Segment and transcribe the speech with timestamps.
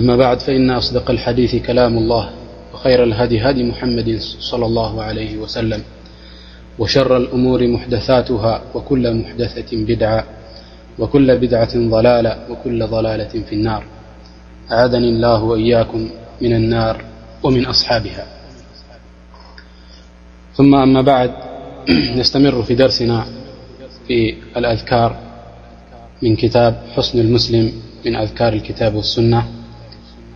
[0.00, 2.30] أما بعد فإن أصدق الحديث كلام الله
[2.74, 5.82] وخير الهدي هدي محمد صلى الله عليه وسلم
[6.78, 10.24] وشر الأمور محدثاتها وكل محدثة بدعة
[10.98, 13.84] وكل بدعة ضلالة وكل ضلالة في النار
[14.70, 16.10] عذني الله وإياكم
[16.40, 17.04] من النار
[17.42, 18.26] ومن أصحابها
[20.56, 21.30] ثم أما بعد
[22.20, 23.24] نستمر في درسنا
[24.08, 25.16] في الأذكار
[26.22, 27.72] من كتاب حسن المسلم
[28.06, 29.59] من أذكار الكتاب والسنة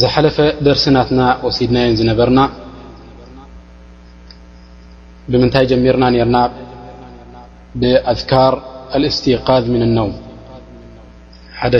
[0.00, 1.20] ዝሓلፈ ደرسናትና
[1.56, 2.40] ሲድና ዝነበرና
[5.32, 6.36] ብምታይ ጀሚرና ና
[7.80, 8.54] ብذር
[9.00, 10.08] الስقذ ن ነው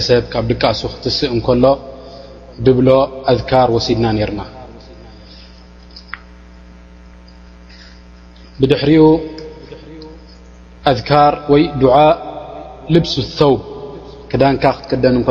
[0.08, 0.22] ሰብ
[0.62, 1.64] ቃሱ ክትስእ እሎ
[2.76, 4.06] ብ ذ ሲድና
[4.38, 4.42] ና
[8.72, 9.00] ድሪኡ
[10.98, 11.00] ذ
[11.96, 12.04] ع
[12.94, 13.04] ልብ
[13.40, 13.54] ثው
[14.32, 14.42] ክዳ
[15.02, 15.30] ደን ብ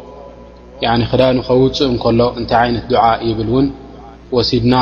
[0.81, 1.01] ክዳኑ
[1.47, 2.93] ከውፅእ እንከሎ እንታይ ይነት ድ
[3.29, 3.65] ይብል እውን
[4.35, 4.75] ወሲድና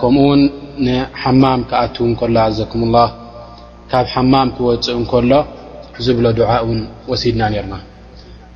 [0.00, 0.42] ከምኡውን
[0.86, 2.98] ንሓማም ክኣትዉ እከሎ ኣዘኩም ላ
[3.90, 5.32] ካብ ሓማም ክወፅእ እከሎ
[6.06, 6.78] ዝብሎ ድዓ ውን
[7.10, 7.74] ወሲድና ነርና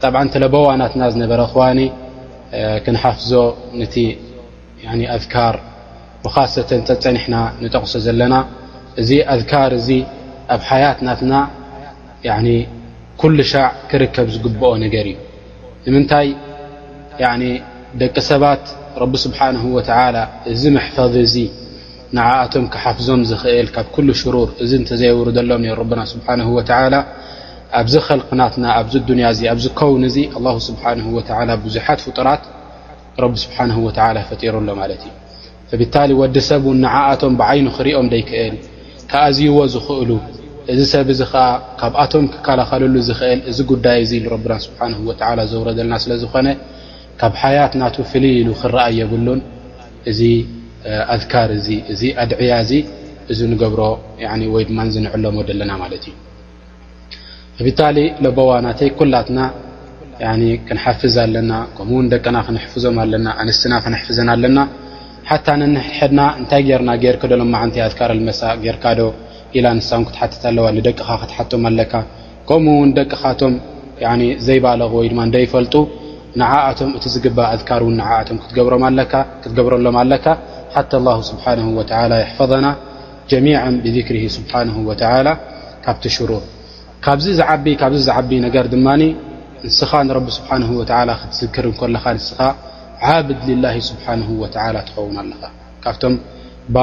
[0.02, 1.80] ጣብዓ ተለቦዋ ናትና ዝነበረ ክዋኒ
[2.84, 3.30] ክንሓፍዞ
[3.80, 3.94] ነቲ
[5.16, 5.54] ኣذካር
[6.24, 8.34] መካሰተ ተፀኒሕና ንጠቕሶ ዘለና
[9.00, 9.88] እዚ ኣذካር እዚ
[10.54, 11.34] ኣብ ሓያት ናትና
[13.22, 15.16] ኩሉ ሻዕ ክርከብ ዝግብኦ ነገር እዩ
[15.88, 16.28] ንምንታይ
[18.00, 18.62] ደቂ ሰባት
[19.02, 19.62] ረቢ ስብሓንه
[20.52, 21.34] እዚ መሕፈض እዙ
[22.16, 26.48] ንዓኣቶም ክሓፍዞም ዝኽእል ካብ ኩሉ ሽሩር እዚ እተዘይብሩ ዘሎም ረና ስብሓه
[27.78, 30.16] ኣብዚ ክልክናትና ኣብዚ ዱንያ እ ኣብዚ ከውን እዚ
[30.68, 30.84] ስብሓ
[31.64, 32.42] ብዙሓት ፍጡራት
[33.24, 33.58] ረቢ ስብሓ
[34.30, 35.14] ፈጢሩ ሎ ማለት እዩ
[35.80, 38.54] ብታሊ ወዲ ሰብ ን ንዓኣቶም ብዓይኑ ክሪኦም ደይክእል
[39.10, 40.10] ካኣዝይዎ ዝኽእሉ
[40.72, 41.44] እዚ ሰብ እዚ ከዓ
[41.80, 46.48] ካብኣቶም ክከላኸለሉ ዝኽእል እዚ ጉዳይ እዚ ረብና ስብሓን ወላ ዘውረዘለና ስለዝኾነ
[47.20, 49.40] ካብ ሓያት ናቱ ፍልይ ኢሉ ክረኣ የብሉን
[50.10, 50.20] እዚ
[51.14, 51.60] ኣድካር እ
[51.92, 52.72] እዚ ኣድዕያ እዚ
[53.32, 53.80] እዚ ንገብሮ
[54.54, 56.14] ወይ ድማ ዝንዕለሞ ደለና ማለት እዩ
[57.66, 59.38] ብታሊ ለቦዋ ናተይ ኩላትና
[60.68, 64.58] ክንሓፍዝ ኣለና ከምኡውን ደቀና ክነሕፍዞም ኣለና ኣንስና ክነሕፍዘን ኣለና
[65.30, 69.00] ሓታ ንሐድና እንታይ ገርና ገይር ክደሎም መዓንቲ ኣካር መሳ ጌርካዶ
[69.76, 70.10] ንሳ ክ
[70.50, 70.98] ኣለዋ ደቅ
[71.36, 71.72] ክቶም ኣ
[72.48, 73.40] ከምኡ ን ደቅኻቶ
[74.46, 74.92] ዘይባለغ
[75.44, 75.74] ይፈጡ
[76.66, 77.36] ኣቶም እ ግእ
[79.56, 81.30] ذ ብረሎም ى ስ
[82.30, 82.66] حፈظና
[83.30, 84.38] ጀሚع ብذር ስ
[85.84, 86.18] ካቲ ሽ
[87.82, 88.16] ገ ንስኻ ስه
[91.44, 92.30] ክትዝክር ስ
[93.28, 93.30] ድ
[94.74, 95.06] ላ ትው
[95.86, 95.90] ኣ
[96.74, 96.82] ት ዋ ዚ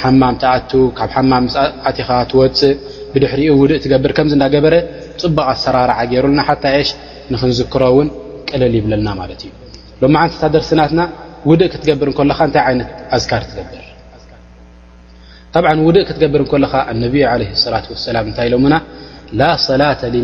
[0.00, 0.54] ሓማም ኣ
[0.98, 1.32] ካብ ማ
[1.96, 1.98] ኻ
[2.30, 2.74] ትወፅእ
[3.12, 4.74] ብድሪኡ ውድእ ትገብር ከ ናገበረ
[5.22, 6.40] ፅቡቅ ኣሰራር ገይሩና
[6.86, 6.88] ሽ
[7.32, 8.08] ንክንዝክሮ ውን
[8.50, 9.44] ቅልል ይብለልና ማት እዩ
[10.02, 10.04] ሎ
[10.42, 11.00] ታደርስናትና
[11.50, 12.14] ውድእ ክትገብር እ
[12.56, 13.82] ታይ ይነት ኣذካር ትገብር
[15.86, 16.40] ውድእ ክትገብር
[17.02, 17.56] ነብ ع ላة
[18.16, 18.74] ላም እታይ ሎና
[19.40, 20.16] ላ ሰላة ض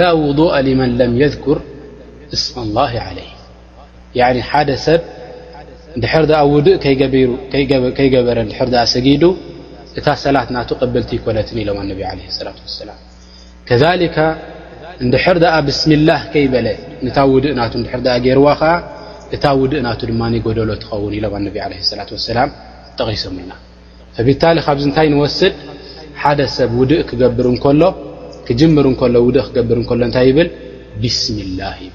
[0.00, 1.60] ላ ውضء መ ም ذር
[4.76, 4.86] እስ
[5.96, 6.76] እንድሕር ኣ ውድእ
[7.96, 9.22] ከይገበረ ድር ኣ ሰጊዱ
[9.98, 12.98] እታ ሰላት ናቱ ቅብልቲ ይኮነትን ኢሎም ኣነቢ ለ ሰላት ወሰላም
[13.68, 14.16] ከካ
[15.04, 16.66] እንድሕር ደኣ ብስሚላህ ከይበለ
[17.06, 18.74] ንታ ውድእ ና እንድር ኣ ገይርዋ ኸዓ
[19.36, 22.48] እታ ውድእ ናቱ ድማ ጎደሎ ትኸውን ኢሎም ኣነቢ ዓለ ላት ወሰላም
[22.98, 23.52] ጠቒሶምልና
[24.16, 25.54] ፈብታሊ ካብዚ እንታይ ንወስድ
[26.22, 27.82] ሓደ ሰብ ውድእ ክገብር እንከሎ
[28.46, 30.48] ክጅምር እንከሎ ውድእ ክገብር እከሎ እንታይ ይብል
[31.02, 31.90] ብስሚላህ እዩ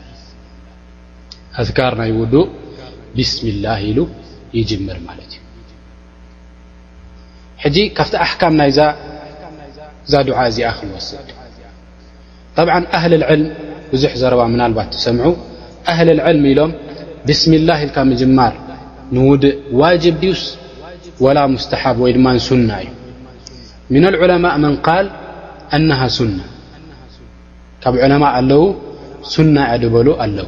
[1.62, 2.48] ኣዝካር ናይ ውዱእ
[3.16, 3.80] اه
[7.76, 8.78] يር ካ ኣحካ ናዛ
[10.40, 10.58] ع እዚ
[10.94, 11.30] ክስድ
[12.56, 12.58] ط
[13.04, 13.42] ه لعል
[13.92, 14.24] ብዙ ዘ
[14.60, 14.64] ና
[15.06, 15.18] ሰም
[15.98, 16.10] عል
[16.52, 16.72] ኢሎም
[17.28, 17.80] ብስም اላه
[18.38, 18.54] ማር
[19.30, 20.42] ውድእ ዋجب ድስ
[21.24, 21.26] و
[21.64, 22.18] ስሓብ ይድ
[22.70, 22.88] ና እዩ
[24.04, 25.06] ن العلማء መن قል
[25.90, 26.02] نه
[27.82, 27.94] ካብ
[28.24, 28.64] ማ ኣለው
[29.56, 30.48] ና ያ በሉ ኣለዉ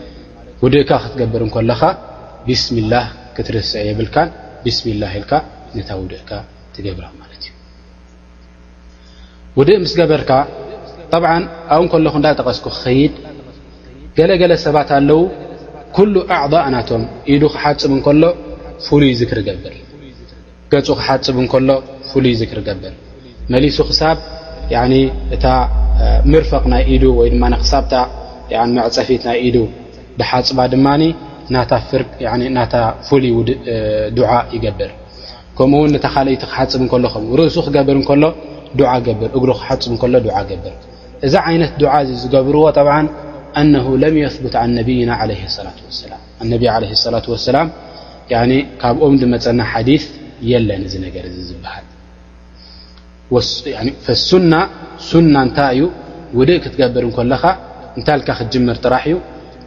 [0.63, 1.81] ውድእካ ክትገብር እንከሎኻ
[2.47, 3.05] ብስሚላህ
[3.35, 4.29] ክትርስዕ የብልካን
[4.63, 5.31] ብስሚላህ ኢልካ
[5.77, 6.29] ነታ ውድእካ
[6.75, 7.51] ትገብራ ማለት እዩ
[9.59, 10.29] ውድእ ምስ ገበርካ
[11.23, 11.31] ብዓ
[11.75, 13.13] ኣብ ንከሎኩ እንዳጠቀስኩ ክኸይድ
[14.17, 15.19] ገለገለ ሰባት ኣለዉ
[15.97, 17.03] ኩሉ ኣዕضእ ናቶም
[17.33, 18.23] ኢዱ ክሓፅብ እንከሎ
[18.85, 19.73] ፍሉይ ዝክርገብር
[20.73, 21.69] ገፁ ክሓፅብ ንከሎ
[22.11, 22.93] ፍሉይ ዝክርገብር
[23.55, 24.17] መሊሱ ክሳብ
[25.35, 25.45] እታ
[26.33, 27.93] ምርፈቕ ናይ ኢዱ ወይ ድማ ክሳብታ
[28.79, 29.57] መዕፀፊት ናይ ኢዱ
[30.29, 30.87] ሓፅባ ድማ
[32.57, 32.75] ናታ
[33.07, 33.33] ፍሉይ
[34.55, 34.91] ይገብር
[35.57, 37.95] ከምኡውን ተካቲ ክሓፅብ ለኹም ርእሱ ክገብር
[39.37, 40.73] እሎ ክሓፅ ሎ ገብር
[41.27, 42.63] እዛ ዓይነት ዓ ዝገብርዎ
[43.71, 45.33] ነ ለም የቡት ነብይና ላ
[45.69, 45.71] ላ
[46.51, 47.69] ነ ለ ላ ሰላም
[48.81, 49.89] ካብኦም መፀና ሓዲ
[50.49, 51.85] የለን እዚ ነገር ዝበሃል
[54.53, 54.57] ና
[55.47, 55.83] እንታይ እዩ
[56.39, 57.43] ውድእ ክትገብር እከለኻ
[57.97, 59.15] እንታካ ክትጅምር ጥራሕ እዩ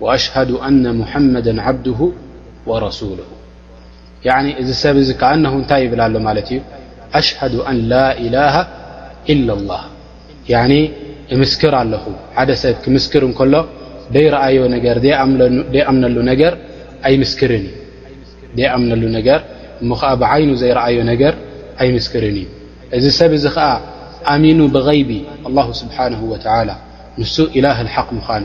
[0.00, 1.98] وأሽه أن محመد عبده
[2.68, 3.26] ورسله
[4.60, 4.96] እዚ ሰብ
[5.30, 6.58] ኣنه እንታይ ይብል ሎ ማለት እዩ
[7.20, 7.94] أሽه أ ላ
[8.26, 8.54] إله
[9.32, 9.82] إلا الله
[11.42, 12.04] ምስክር ኣለኹ
[12.38, 13.54] ሓደ ሰብ ክምስክር እከሎ
[14.14, 14.44] ደይረአ
[15.76, 16.52] ይኣምነሉ ነገር
[17.08, 17.24] ኣይር
[18.62, 19.40] ይምነሉ ነገር
[19.90, 21.32] ሞ ዓ ብዓይኑ ዘይረአዮ ነገር
[21.82, 22.44] ኣይምስክርን እዩ
[22.96, 23.70] እዚ ሰብ ዚ ከዓ
[24.34, 25.10] ኣሚኑ ብغይቢ
[25.48, 26.34] الله ስብሓنه و
[27.20, 28.44] ንሱ إله الحق ምዃኑ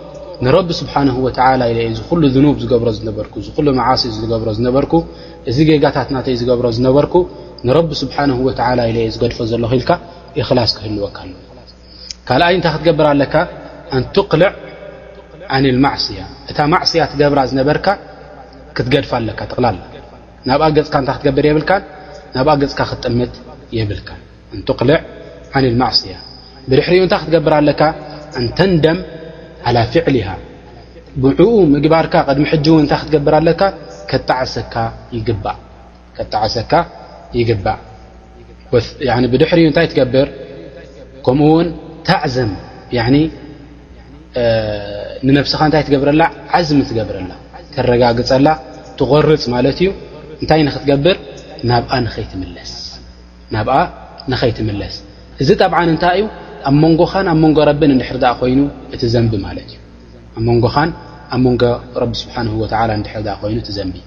[0.45, 1.11] ንብ ስብሓ ሉ
[2.55, 2.87] ብ ዝገብሮ
[3.91, 4.83] ዓሲ ዝገብሮ ዝነበር
[5.49, 7.05] እዚ ጋታት ናተይ ዝገብሮ ዝነበር
[8.01, 8.15] ስሓ
[9.15, 9.91] ዝገድፎ ዘሎ ኢልካ
[10.41, 13.33] እላ ክህልወ ካኣይ እታይ ክትገብር ኣለካ
[14.15, 14.49] ትقልዕ
[15.85, 16.19] ማያ
[16.51, 17.87] እታ ማያ ትገብራ ዝነበርካ
[18.77, 19.65] ክትገድፋ ኣለካ ላ
[20.49, 21.57] ናብ ፅካ ታ ክገብር የብ
[22.35, 22.47] ናብ
[22.79, 23.17] ካ ክም
[23.75, 23.77] ዕ
[25.83, 26.15] ማያ
[26.69, 27.81] ብድሕሪኡ ታ ክትገብር ኣለካ
[28.59, 28.61] ተ
[29.69, 30.29] ዓላ ፍዕሊሃ
[31.23, 33.61] ብዕኡ ምግባርካ ቅድሚ ሕጂው እንታይ ክትገብር ኣለካ
[36.31, 36.75] ጣዓሰካ
[37.41, 37.79] ይግባእ
[39.33, 40.27] ብድሕሪ እታይ ትገብር
[41.25, 41.67] ከምኡ ውን
[42.09, 42.51] ታዕዘም
[45.27, 46.23] ንነብስኻ እታይ ትገብረላ
[46.59, 47.31] ዓዝሚ ትገብረላ
[47.75, 48.47] ተረጋግፀላ
[48.99, 49.89] ትغርፅ ማለት እዩ
[50.41, 51.17] እንታይ ንክትገብር
[53.53, 53.75] ናብኣ
[54.31, 54.95] ንከይትምለስ
[55.41, 56.25] እዚ ጠብዓ እንታይ እዩ
[56.69, 58.59] ኣብ መንጎኻን ኣብ መንጎ ረብን ድር ይኑ
[58.95, 59.31] እ ዘቢ
[60.37, 60.89] እ መንጎን
[61.35, 61.61] ኣብ ንጎ
[62.11, 62.49] ቢ ስብሓ ይኑ
[63.69, 63.97] እ ዘንቢ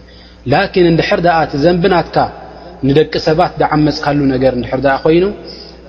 [0.53, 2.17] ላን እንድሕር እቲ ዘንብናትካ
[2.89, 4.53] ንደቂ ሰባት ዝዓመፅካሉ ነገር
[4.85, 5.25] ድ ኮይኑ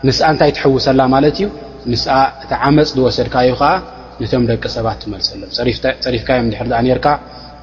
[0.07, 1.47] ንስ እንታይ ትሕውሰላ ማለት እዩ
[1.91, 2.03] ንስ
[2.43, 3.71] እቲ ዓመፅ ዝወሰድካዩ ከዓ
[4.21, 5.49] ነቶም ደቂ ሰባት ትመልሶሎም
[6.05, 6.47] ፀሪፍካዮም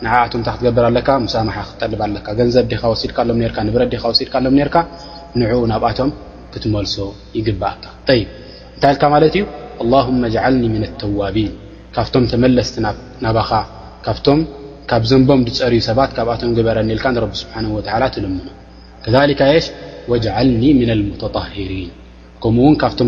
[0.04, 4.56] ንኣቶምእታ ክትገብር ኣለካ ሳምሓ ክጠል ኣካ ገንዘብ ሲድካሎምብረሲድካ ኣሎም
[5.40, 6.11] ንኡ ናብኣቶም
[6.52, 6.94] ክትመልሶ
[7.38, 7.85] ይግብእካ
[8.83, 8.87] ታ
[9.35, 9.43] ዩ
[9.85, 10.07] لله
[10.73, 11.53] ن لተዋቢን
[11.97, 12.75] ካብቶም መለስቲ
[13.25, 13.51] ናኻ
[15.11, 16.17] ዘንቦም ፀር ሰባ ኣቶ
[16.69, 17.12] በረኒ ه
[18.25, 18.49] ልሙኖ
[19.15, 21.79] ن لطሪ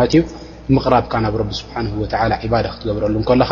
[0.76, 3.52] ምራ ብ ክትገብረሉኻ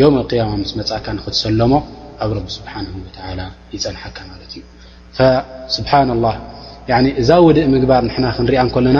[0.00, 0.16] قያማ
[0.70, 1.72] ስ መእካ ክሰለሞ
[2.24, 2.70] ኣብ ስሓ
[3.76, 4.60] ይፀንሐካ ማ ዩ
[5.74, 5.92] ስ ه
[7.22, 8.02] እዛ ውድእ ምግባር
[8.36, 8.60] ክንሪያ
[8.96, 8.98] ና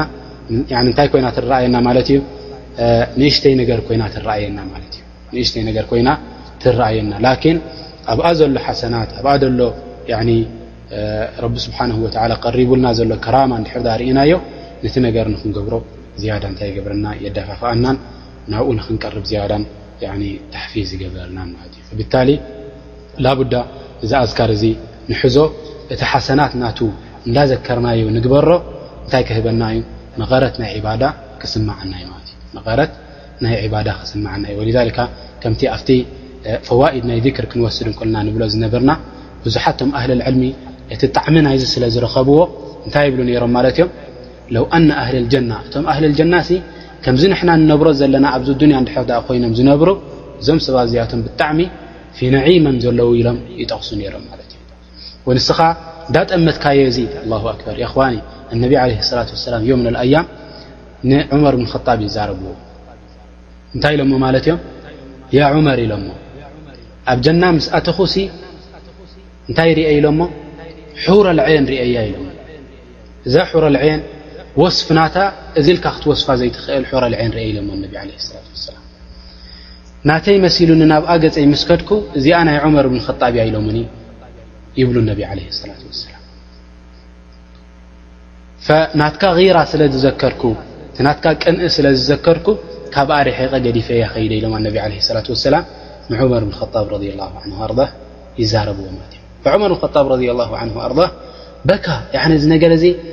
[0.73, 0.77] ይ
[4.47, 4.61] የና
[6.89, 7.15] ኣየና
[8.13, 9.13] ኣብ ዘሎ ሓሰት
[12.25, 12.27] ኣ
[12.59, 13.53] ሪቡና ዘሎ ከማ
[14.01, 14.33] ርእናዮ
[14.85, 15.75] ነቲ ነገር ክንገብሮ
[16.61, 17.87] ታይ ብረና የዳፋፍኣና
[18.53, 19.13] ናብኡ ንክንቀር
[20.55, 21.37] ተፊዝ ይገበና
[21.93, 22.29] እ ብታሊ
[23.25, 23.55] ላቡዳ
[24.05, 24.65] እዛ ኣስካር እዚ
[25.11, 25.37] ንሕዞ
[25.93, 26.79] እቲ ሓሰናት ናቱ
[27.29, 28.49] እንዳዘከርናዩ ንግበሮ
[29.05, 29.79] እንታይ ክህበና እዩ
[30.21, 30.73] መቐረት ናይ
[31.41, 32.05] ክስዓናዩ
[32.73, 32.93] እረት
[33.45, 34.91] ናይ ባዳ ክስማዓና እዩ ወ
[35.43, 35.91] ከምቲ ኣብቲ
[36.69, 38.91] ፈዋኢድ ናይ ክር ክንወስድ ንልና ንብሎ ዝነብርና
[39.45, 40.45] ብዙሓቶም ኣህሊ ልዕልሚ
[40.95, 42.39] እቲ ጣዕሚ ናይዚ ስለ ዝረኸብዎ
[42.87, 43.91] እንታይ ይብሉ ነሮም ማለት እዮም
[44.55, 45.85] ለው ና ኣህል ጀና እቶም
[46.33, 46.43] ና
[47.07, 49.89] ከምዚ ንሕና ንነብሮ ዘለና ኣብዚ ዱንያ እድ ኮይኖም ዝነብሩ
[50.41, 51.59] እዞም ሰባ ዚያቶም ብጣዕሚ
[52.17, 54.59] ፊነዒመን ዘለዉ ኢሎም ይጠቕሱ ነይሮም ማለት እዩ
[55.29, 55.59] ወንስኻ
[56.09, 58.15] እንዳጠመትካየ ዚ ኣ ኣክበር የክዋኒ
[58.55, 60.27] እነቢ ለ ላት ሰላም ዮም ኣያም
[61.11, 62.49] ንዑመር ብን ጣብ ይዛረብዎ
[63.75, 64.61] እንታይ ኢሎሞ ማለት እዮም
[65.39, 66.07] ያ ዑመር ኢሎሞ
[67.13, 68.15] ኣብ ጀና ምስ ኣተኹሲ
[69.49, 70.21] እንታይ ርአ ኢሎሞ
[71.05, 72.11] ሑረ ልዐን ርአያ ኢ
[73.29, 74.01] እዛ ረ ልየን
[74.63, 75.17] ወስፍናታ
[75.61, 78.77] እዝ ልካ ክትወስፋ ዘይትኽእል ሑረ ልዐ ንርአ ኢሎ ላ ላ
[80.09, 83.79] ናተይመሲሉ ናብኣ ገፀ ይምስከድኩ እዚኣ ናይ ዑመር ብን ጣብ እያ ኢሎ ኒ
[84.81, 85.83] ይብሉ ነብ ላ ላ
[89.01, 90.43] ናትካ غራ ስለ ዝዘከርኩ
[91.07, 92.47] ናት ቅንእ ስለዝዘከርኩ
[92.95, 94.77] ካብኣ ርሒቐ ገዲፈያ ኸይደ ኢሎም ብ
[95.17, 95.59] ላ ላ
[96.13, 97.87] ንዑመር ብጣብ ረ ር
[98.43, 99.45] ይዛረብዎ እ
[100.93, 101.13] ር ብብ
[101.75, 101.91] ር ካ
[102.37, 103.13] እ ነ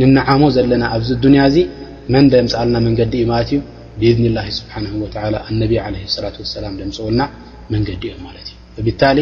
[0.00, 1.58] ንነዓሞ ዘለና ኣብዚ ዱንያ ዚ
[2.12, 3.60] መን ደምፅልና መንገዲ እዩ ማለት እዩ
[4.00, 4.86] ብእዝን ላ ስብሓ ነ
[5.34, 7.22] ለ ላ ሰላ ደምፅበልና
[7.74, 9.18] መንገዲ እዮም ማለት እዩ ብታሊ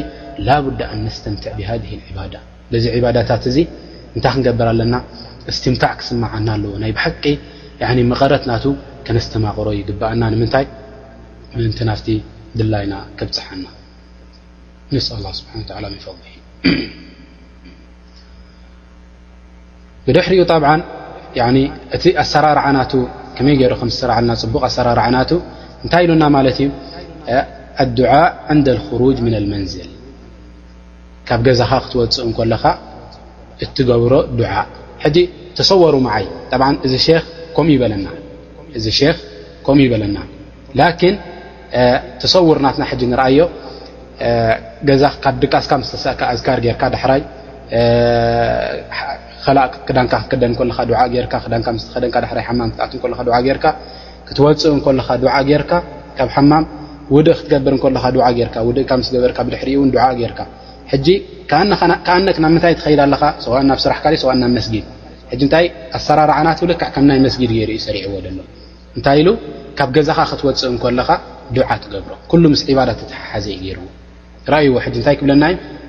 [0.47, 1.53] ላቡዲ ኣነስተምትዕ
[1.85, 2.35] ብሃባዳ
[2.73, 3.59] በዚ ዕባዳታት እዚ
[4.17, 4.95] እንታይ ክንገብር ኣለና
[5.53, 7.25] እስትምታዕ ክስመዓና ኣለዎ ናይ ብሓቂ
[8.13, 8.65] መቐረት ናቱ
[9.09, 10.67] ከነስተማቕሮ ይግባእና ንምንታይ
[11.71, 12.09] ንቲ ናፍቲ
[12.59, 13.67] ድላይና ከብፅሓና
[14.95, 15.09] ነስ
[15.39, 15.65] ስሓ
[16.07, 16.19] ፈ
[20.07, 20.55] ብድሕሪኡ ط
[21.97, 22.93] እቲ ኣሰራርعናቱ
[23.37, 23.57] ከመይ
[24.11, 25.31] ራዓና ፅቡቕ ኣሰራርعናቱ
[25.85, 26.67] እንታይ ኢሉና ማለ እ
[27.85, 29.89] الድعء عንد الخሩج من الመንዝል
[31.29, 32.65] ካብ ገዛኻ ክትወፅኡ ለኻ
[33.65, 34.53] እትገብሮ ድع
[35.59, 36.25] ተሰوሩ ዓይ
[36.93, 37.07] ዚ
[39.67, 40.17] ከምኡ ይበለና
[41.07, 41.15] ን
[42.23, 43.39] ተሰውርናትና ንርኣዮ
[45.43, 45.73] ድቃስካ
[46.07, 47.23] ሰካ ኣጋር ርካ ዳሕራይ
[49.47, 49.59] ክዳ
[50.13, 50.43] ክክደ
[54.29, 56.59] ክትወፅእ ካካካብ ማ
[57.15, 58.17] ውድ ክትገብርበር ድ
[58.91, 61.11] ብምይ ትድ
[63.73, 64.65] ኣ ሰ ስራሕካሰ
[65.55, 69.21] ጊይ ኣሰራርና ትብምይጊ ገይ ዩዎ ሎእንታይ
[69.81, 71.11] ካብ ገዛኻ ክትወፅእ ኻ
[71.91, 73.57] ትገብሮ ምስ ባ ተሓሓዘዩ
[74.49, 75.45] ገይርዎዎታይ ክብለና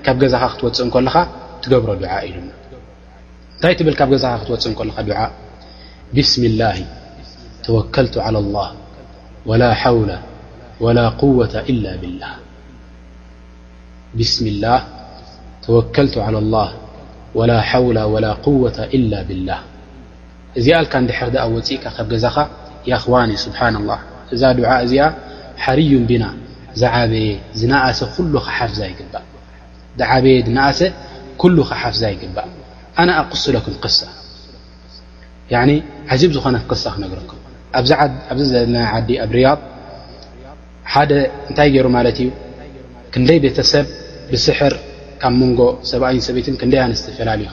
[0.08, 1.18] ካብ ገዛኻ ክወፅእ ካ
[1.63, 1.89] ትገብሮ
[2.28, 2.38] ኢሉ
[3.60, 4.34] ንታይ ብል ካብ ገዛኻ
[4.80, 5.32] ክትወፅእ
[6.15, 6.76] ብስሚ اላه
[7.70, 7.82] ወ
[8.26, 8.70] عى الله
[17.38, 19.60] وላ حو ول قوة إل ብالላه
[20.60, 20.78] እዚኣ
[21.10, 21.36] ድሕርብ
[21.68, 22.36] ፅእካ ካብ ዛኻ
[23.04, 23.13] خዋ
[23.44, 24.00] ስብ اله
[24.34, 24.41] እዛ
[24.86, 25.02] እዚኣ
[25.63, 25.91] ሓርዩ
[26.24, 26.26] ና
[27.28, 28.38] የ ዝእሰ ل
[31.84, 32.48] ሓፍዛ ይግባእ
[33.02, 33.96] ኣነ ኣقሱለኩም قሳ
[36.14, 37.40] ዓب ዝኾነ قሳ ክነግረኩም
[37.80, 39.60] ኣብዚ ዘለና ዓዲ ኣብ ርያض
[40.94, 41.12] ሓደ
[41.48, 42.30] እንታይ ገይሩ ማለት እዩ
[43.14, 43.86] ክንደይ ቤተሰብ
[44.32, 44.74] ብስሕር
[45.22, 45.60] ካብ መንጎ
[45.92, 47.48] ሰብኣይን ሰበይት ክንደይ ኣነስ ፈላለዩ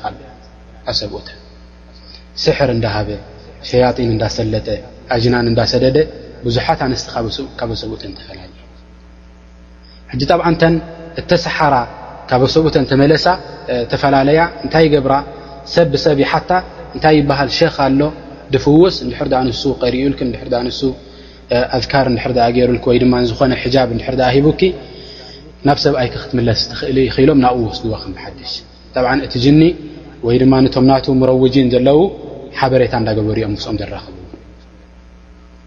[0.91, 1.17] ኣ ሰብኡ
[2.45, 3.09] ስሕር እዳሃበ
[3.71, 4.69] ሸያጢን እዳሰለጠ
[5.15, 5.99] ኣጅናን እዳሰደደ
[6.47, 7.17] ብዙሓት ኣስቲ
[7.59, 8.59] ካሰብኡት ተፈላለዩ
[10.31, 10.63] ጠብዓንተ
[11.21, 11.75] እተሰሓራ
[12.33, 13.25] ካሰብተ ተመለሳ
[13.93, 15.15] ተፈላለያ እታይ ገብራ
[15.75, 16.19] ሰብብሰብ
[16.97, 18.01] እታይ ይሃል ሸክ ኣሎ
[18.55, 18.97] ድፍውስ
[19.33, 20.07] ድ ንሱ ቀሪኡ
[20.67, 20.81] ንሱ
[21.77, 22.07] ኣذካር
[22.57, 23.53] ገይሩ ይ ዝኮነ
[24.37, 24.49] ሂቡ
[25.69, 27.93] ናብ ሰብኣይ ክትለስ ትኽእሊ ይሎም ናብኡ ወስድዎ
[28.23, 28.53] ሓድሽ
[28.95, 29.63] ጠ እቲ ኒ
[30.27, 30.93] ወይ ድማ ቶምና
[31.31, 31.99] ረውጂን ዘለው
[32.61, 34.17] ሓበሬታ ዳገበርኦም ኦም ዘራከቡ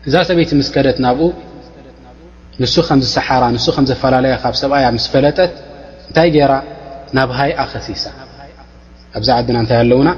[0.07, 1.29] እዛ ሰበይቲ ምስከደት ናብኡ
[2.61, 4.73] ን ከዝሰሓራ ን ዘፈላለያ ካ ሰብ
[5.05, 5.53] ስ ፈለጠት
[6.09, 6.29] እንታይ
[7.17, 8.03] ናብ ሃኣ ሲሳ
[9.17, 10.09] ኣብዛ ና ኣለውና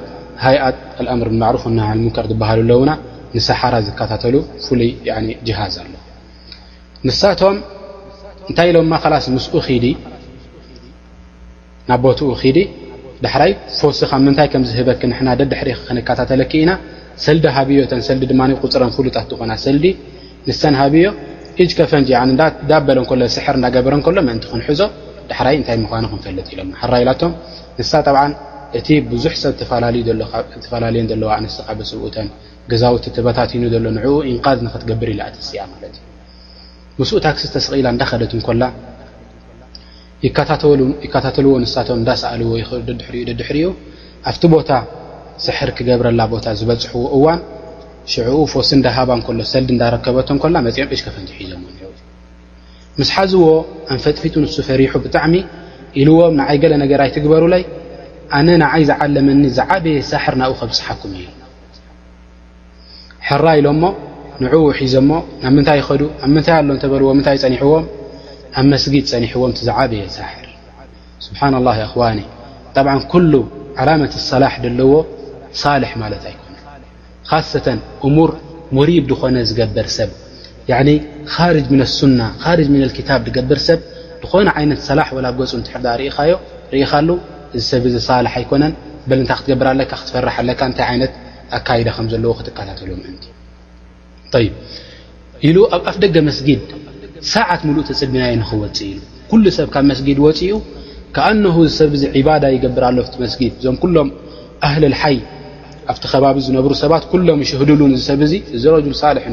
[0.45, 0.75] ሃኣት
[2.03, 2.91] ም ዝሃ ኣውና
[3.61, 4.35] ሓራ ዝተሉ
[5.47, 5.85] ይ ሃዝ ኣ
[7.07, 7.57] ንሳቶም
[8.57, 9.03] ታይ ናኡ
[13.41, 13.53] ራይ
[16.07, 16.71] ክተለኢና
[17.25, 18.15] ሰ ሃብዮ ሰ
[18.63, 19.89] ፅረ ሉ
[21.67, 22.97] ቆ ዮ እፈበለ ዳብረ
[23.89, 24.81] ሎ ክንዞ
[25.31, 27.31] ዳሕራይ እንታይ ምኳኑ ክንፈለጥ ኢሎ ሓራኢላቶም
[27.79, 28.23] ንሳ ጠብዓ
[28.77, 29.53] እቲ ብዙሕ ሰብ
[30.63, 32.27] ተፈላለየን ዘለዋ ኣንስቲ ካ ስብኡተን
[32.71, 36.03] ግዛውቲ ተበታቲኑ ዘሎ ንዕኡ ኢንቃዝ ንክትገብር ኢ ተሲያ ማለት እዩ
[36.99, 38.63] ምስኡ ታክሲስ ዝተስቂኢላ እንዳከደት እንኮላ
[41.05, 42.69] ይከታተልዎ ንሳቶም እዳሰኣልዎ ይእ
[43.01, 43.67] ድሪኡ ድሕርኡ
[44.29, 44.69] ኣብቲ ቦታ
[45.45, 47.39] ስሕር ክገብረላ ቦታ ዝበፅሕዎ እዋን
[48.13, 51.57] ሽዕኡ ፎስ እንዳሃባ እከሎ ሰልዲ እዳረከበቶ ላ መፅኦም እሽ ከፈንት ሒዞዎ
[52.99, 53.47] ምስ ሓዝዎ
[53.93, 55.35] ኣንፈጥፊጡ ንሱ ፈሪሑ ብጣዕሚ
[56.01, 57.63] ኢልዎም ንዓይ ገለ ነገር ኣይትግበሩ ላይ
[58.37, 61.27] ኣነ ንዓይ ዝዓለመኒ ዘዓበየ ሳሕር ናብብ ከብፅሓኩም እዩ
[63.27, 63.85] ሕራ ኢሎ ሞ
[64.45, 65.11] ንዕኡ ሒዞ ሞ
[65.43, 67.85] ናብ ምንታይ ይኸዱ ኣብ ምንታይ ኣሎ እተበልዎ ምንታይ ፀኒሕዎም
[68.61, 70.47] ኣብመስጊድ ፀኒሕዎም ቲ ዘዓበየ ሳሕር
[71.25, 72.19] ስብሓና ላه ኣخዋኒ
[72.75, 73.33] ጣብ ኩሉ
[73.81, 74.89] ዓላመት ሰላሕ ደለዎ
[75.61, 76.55] ሳልሕ ማለት ኣይኮኑ
[77.29, 77.67] ካሰተ
[78.07, 78.31] እሙር
[78.77, 80.09] ሙሪብ ድኾነ ዝገበር ሰብ
[80.69, 82.21] ካርጅ ምን ሱና
[82.59, 83.79] ርጅ ምና ክታብ ንገብር ሰብ
[84.23, 87.09] ንኾነ ዓይነት ሰላሕ ወላ ጎፁ እትሕርዳ ርኢኻሉ
[87.55, 88.73] እዚ ሰብ ዚ ሳልሕ ኣይኮነን
[89.09, 91.13] በል እንታይ ክትገብር ለካ ክትፈርሓ ኣለካ እንታይ ይነት
[91.57, 93.23] ኣካዳ ከም ዘለዎ ክትከታተሉ ምእንቲ
[95.47, 96.61] ኢሉ ኣብኣፍ ደገ መስጊድ
[97.33, 98.99] ሰዓት ሙሉእ ተፅቢናይ ንክወፅእ ኢሉ
[99.31, 100.51] ኩሉ ሰብ ካብ መስጊድ ወፅኡ
[101.15, 104.09] ከኣንሁ ዝሰብ ዚ ዕባዳ ይገብርሎ ቲ መስጊድ እዞም ኩሎም
[104.67, 105.17] ኣህልልሓይ
[105.91, 109.23] ኣብቲ ከባቢ ዝነብሩ ሰባት ኩሎም ሽህዱሉን ዝሰብ ዙ እዚ ረጅል ሳልሕ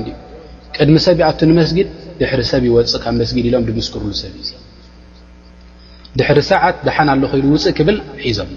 [0.82, 1.88] ቅድሚ ሰብ ይኣቱ ንመስጊድ
[2.20, 4.44] ድሕር ሰብ ይወፅእ ካብ መስጊድ ኢሎም ድምስክርሉ ሰብ እ
[6.18, 8.50] ድሕሪ ሰዓት ድሓን ኣለኮኢሉ ውፅእ ክብል ሒዞም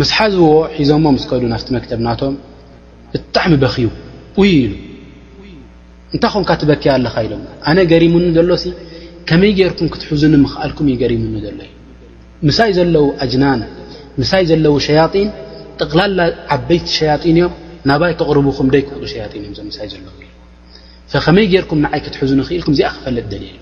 [0.00, 0.42] ምስሓዝዎ
[0.78, 2.34] ሒዞዎ ምስከዱ ናፍቲ መክተብናቶም
[3.12, 3.88] ብጣዕሚ በክዩ
[4.40, 4.72] ውይ ኢሉ
[6.14, 8.50] እንታይ ኹም ካ ትበኪያ ኣለካ ኢሎም ኣነ ገሪሙኒ ዘሎ
[9.28, 11.70] ከመይ ገይርኩም ክትሕዙንምኽኣልኩም እዩ ገሪሙኒ ዘሎ እዩ
[12.48, 13.60] ምሳይ ዘለዉ ኣጅናን
[14.20, 15.28] ምሳይ ዘለዉ ሸያጢን
[15.80, 16.20] ጥቕላላ
[16.56, 17.54] ዓበይቲ ሸያጢን እዮም
[17.90, 20.04] ናባይ ክቕርቡኹም ደይ ክብሉ ሸያጢን እዮም ሳይ ዘሎ
[21.24, 23.54] ከመይ ገይርኩም ንዓይ ክትሕዙ ንኽኢልኩም እዚኣ ክፈለጥ ደልልዩ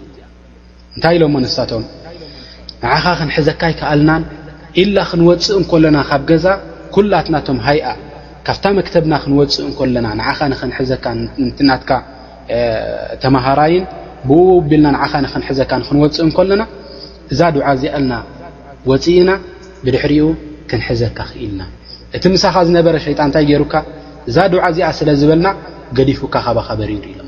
[0.94, 1.82] እንታይ ኢሎሞ ኣንሳቶም
[2.82, 4.22] ንዓኻ ክንሕዘካ ይከኣልናን
[4.82, 6.46] ኢላ ክንወፅእ እንከለና ካብ ገዛ
[6.94, 7.87] ኩላትናቶም ሃይኣ
[8.46, 11.04] ካብታ መክተብና ክንወፅእ እንለና ንኻ ንክንሕዘካ
[11.58, 11.90] ትናትካ
[13.22, 13.84] ተማሃራይን
[14.28, 16.62] ብኡ ቢልና ንኻ ንክንሕዘካ ንክንወፅእ እንከለና
[17.32, 18.12] እዛ ድዓ ዚኣ ልና
[18.90, 19.30] ወፅኢና
[19.84, 20.26] ብድሕሪኡ
[20.70, 21.62] ክንሕዘካ ክኢልና
[22.18, 23.74] እቲ ምሳኻ ዝነበረ ሸይጣን እንታይ ገይሩካ
[24.30, 25.48] እዛ ድዓ እዚኣ ስለ ዝበልና
[25.98, 27.28] ገዲፉካ ካብ ከበሪሩ ኢሎም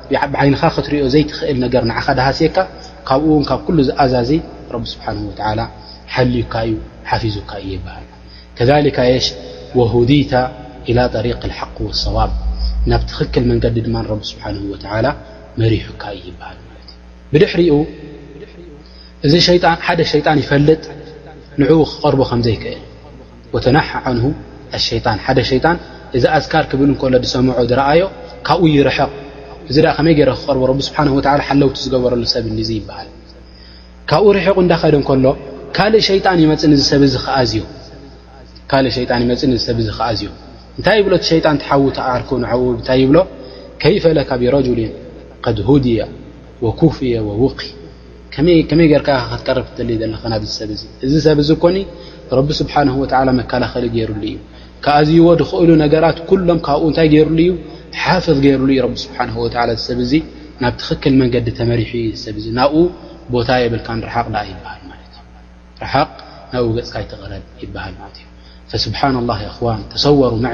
[0.41, 2.57] ዓይንኻ ክትሪኦ ዘይትኽእል ነገር ንኻ ዳሃሴካ
[3.07, 4.31] ካብኡ ውን ካብ ኩሉ ዝኣዛዚ
[4.69, 5.17] ብ ስብሓه
[6.13, 6.73] ሓልዩካ እዩ
[7.09, 8.07] ሓፊዙካ እዩ ይበሃል
[8.57, 9.27] ከካ ሽ
[9.79, 10.33] ወهዲታ
[10.89, 12.31] إላ ጠሪق الሓق وሰዋብ
[12.91, 15.07] ናብ ትክክል መንገዲ ድማቢ ስብሓه
[15.61, 16.57] መሪሑካ እዩ ይበሃል
[17.33, 17.73] ብድሕሪኡ
[19.25, 20.83] እዚሓደ ሸጣን ይፈልጥ
[21.61, 22.81] ንዕ ክቐርቦ ከም ዘይክእል
[23.55, 24.25] ወተናሓዓንሁ
[24.77, 25.77] ኣሸጣን ሓደ ሸጣን
[26.17, 28.01] እዚ ኣስካር ክብል እከሎ ሰምዖ ዝረአዮ
[28.47, 29.09] ካብኡ ይረሕቕ
[29.69, 30.99] እዚ ከመይ ገይረ ክቀርቡ ረቢ ስብሓ
[31.47, 33.09] ሓለውቲ ዝገበረሉ ሰብ ኒ ይበሃል
[34.09, 35.25] ካብኡ ርሕቕ እንዳኸደ ከሎ
[35.77, 36.61] ካልእ ሸይጣን ይመፅ
[39.67, 40.31] ሰብ ዚ ከኣዝዮ
[40.77, 43.17] እንታይ ይብሎ እቲ ሸይጣን ትሓዉት ርክንኡ እንታይ ይብሎ
[43.81, 44.91] ከይፈለ ካብ የሮጅልን
[45.45, 45.99] ከድሁድያ
[46.65, 47.61] ወኩፍያ ወውኪ
[48.69, 50.15] ከመይ ገርካ ክትቀረብ ክተል ዘለና
[50.59, 51.77] ሰብ እዚ እዚ ሰብ እዚ ኮኒ
[52.37, 54.37] ረቢ ስብሓን ወላ መከላኸሊ ገይሩሉ እዩ
[54.85, 57.51] ካኣዝይዎ ድኽእሉ ነገራት ኩሎም ካብኡ እንታይ ገይሩሉ እዩ
[58.05, 59.35] ሓፈظ ገይሩሉ ዩ ብ ስብሓه
[59.87, 60.13] ሰብ ዚ
[60.63, 62.81] ናብ ትክክል መንገዲ ተመሪሑ ዩ ሰብ ናብኡ
[63.33, 64.37] ቦታ የብልካ ረሓቅ ል
[64.79, 64.79] ቅ
[65.81, 66.09] ናብ
[66.77, 67.67] ገፅካይትረ ይ
[68.85, 69.39] ስብሓ ላه
[69.73, 70.49] ኣ ተሰወሩ ማ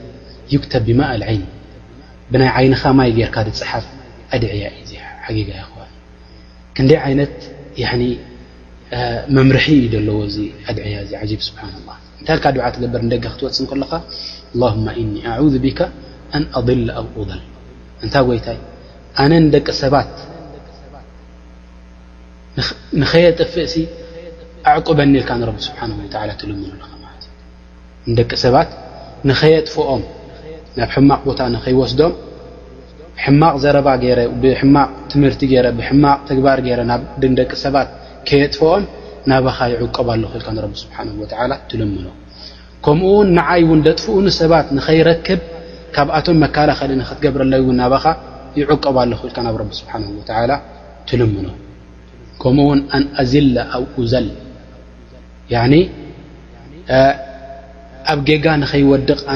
[0.63, 1.43] ክተብ ብማء ዓይን
[2.31, 3.85] ብናይ ዓይንኻ ማይ ጌርካ ፅሓፍ
[4.35, 4.91] አድዕያ እዩ
[5.25, 5.75] ሓጊጋ ይዋ
[6.75, 7.35] ክንደይ ይነት
[9.35, 10.37] መምርሒ እዩ ዘለዎ እዚ
[10.77, 11.61] ድዕያ እ ስብሓ
[12.19, 13.91] እንታይ ድ ትገብር ደ ክትወፅን ከለኻ
[14.61, 15.79] لهማ እኒ ኣذ ቢካ
[16.37, 17.41] ኣ ኣضል ኣው أል
[18.03, 18.57] እንታ ይታይ
[19.23, 19.95] ኣነ ደቂ ሰባ
[23.01, 23.75] ንኸየ ጥፍእሲ
[24.71, 25.79] ኣቁበኒልካ ቢ ስብሓ
[26.41, 27.29] ትልምኑለኻ እዩ
[28.11, 28.69] ንደቂ ሰባት
[29.29, 30.01] ንኸየጥፍኦም
[30.79, 32.13] ናብ ሕማቕ ቦታ ንከይወስዶም
[33.23, 33.87] ሕማቕ ዘረባ
[34.43, 35.41] ብማቕ ትምህርቲ
[35.79, 37.89] ብማቕ ትግባር ና ድንደቂ ሰባት
[38.27, 38.83] ከየጥፍኦም
[39.31, 40.57] ናባኻ ይዕቀበሉ ክል
[41.39, 42.05] ሓ ትልምኖ
[42.85, 45.41] ከምኡውን ንዓይ ደጥፍኡ ሰባት ንኸይረክብ
[45.95, 48.05] ካብኣቶም መላኸሊ ትገብረለ ናባኻ
[48.59, 49.91] ይዕቀብሉ ክእል ናብ ቢ ስሓ
[51.09, 51.47] ትልምኖ
[52.43, 53.33] ከምኡውን ኣኣዚ
[53.77, 54.27] ኣብኡዘል
[58.11, 59.35] ኣብ ጌጋ ንኸይወድቕ ኣ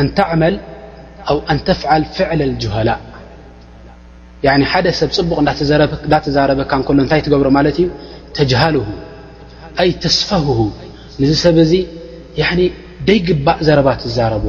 [0.00, 0.54] ኣንተመል
[1.30, 2.90] ኣ ኣንተፍዓል ፍዕል ጀሆላ
[4.72, 7.86] ሓደ ሰብ ፅቡቅ እንዳተዛረበካ እሎ እንታይ ትገብሮ ማለት እዩ
[8.36, 8.76] ተጅሃል
[9.88, 10.58] ይ ተስፈህ
[11.22, 11.72] ንዚ ሰብ እዚ
[13.06, 14.44] ደይ ግባእ ዘረባት ዝዛረቦ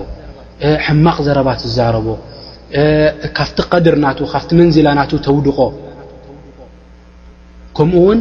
[0.85, 2.07] ሕማቕ ዘረባት ዝዛረቦ
[3.37, 5.59] ካፍቲ ቀድር ና ካቲ መንዝላ ና ተውድቆ
[7.77, 8.19] ከምኡ ውን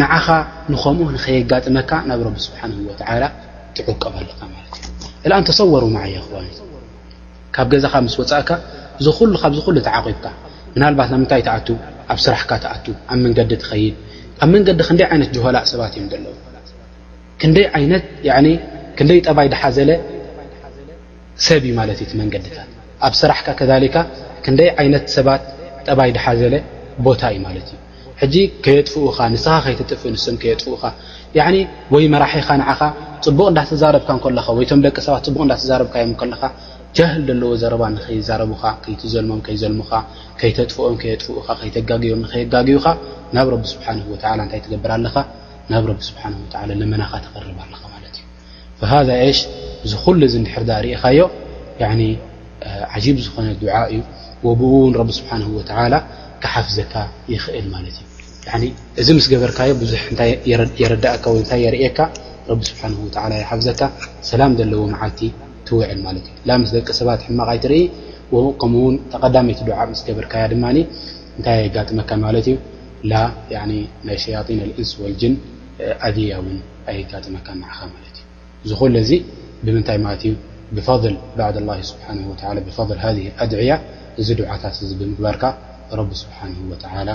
[0.00, 0.26] ንዓኻ
[0.72, 2.72] ንከምኡ ከየጋጥመካ ናብ ረቢ ስብሓን
[3.76, 6.36] ትዕቀበ ለካ እዩ እልኣን ተሰወሩ ምዓየ ክዋ
[7.54, 8.50] ካብ ገዛኻ ምስ ወፃእካ
[9.04, 10.26] ዝሉ ካብዝኩሉ ተዓቂብካ
[10.74, 11.68] ምናልባት ናምንታይ ተኣቱ
[12.12, 13.94] ኣብ ስራሕካ ተኣቱ ኣብ መንገዲ ትኸይድ
[14.42, 16.34] ኣብ መንገዲ ክንደይ ዓይነት ጀሆላእ ሰባት እዮም ዘለዉ
[19.00, 19.90] ክንደይ ጠባይ ድሓዘለ
[21.46, 22.70] ሰብ እዩ ማለት እዩ ቲ መንገዲታት
[23.08, 23.94] ኣብ ስራሕካ ከካ
[24.46, 25.42] ክንደይ ዓይነት ሰባት
[25.88, 26.54] ጠባይ ድሓዘለ
[27.06, 27.78] ቦታ እዩ ማለት እዩ
[28.20, 30.82] ሕጂ ከየጥፍኡኻ ንስኻ ከይትጥፍእ ንስም ከየጥፍኡኻ
[31.94, 32.80] ወይ መራሒኻ ንዓኻ
[33.24, 36.42] ፅቡቅ እዳትዛረብካ ከለኻ ወይቶም ደቂ ሰባት ፅቡቅ እዳትዛረብካዮም እከለኻ
[36.96, 39.92] ጃህል ዘለዎ ዘረባ ንኸይዛረቡካ ከይትዘልሞም ከይዘልሙካ
[40.40, 42.86] ከይተጥፍኦም ከየጥፍኡ ከይተጋግቦም ንከየጋግብካ
[43.36, 45.16] ናብ ረቢ ስብሓን እንታይ ትገብር ኣለካ
[45.72, 46.22] ናብ ረቢ ስብሓ
[46.80, 48.14] ለመናኻ ተቀርብ ኣለካ ማለት
[48.78, 48.98] እዩ ሃ
[49.38, 49.40] ሽ
[49.84, 51.20] እዚ ኩሉ እዚ ንድሕርዳ ርኢኻዮ
[52.94, 54.00] ዓጂብ ዝኾነ ድዓ እዩ
[54.60, 55.94] ብኡውን ረቢ ስብሓን ወላ
[56.42, 56.92] ክሓፍዘካ
[57.32, 58.09] ይኽእል ማለት እዩ
[59.06, 61.88] ዚ በር እ ዎ ል ደቂ ኢ
[62.92, 62.96] ን
[87.08, 87.14] ل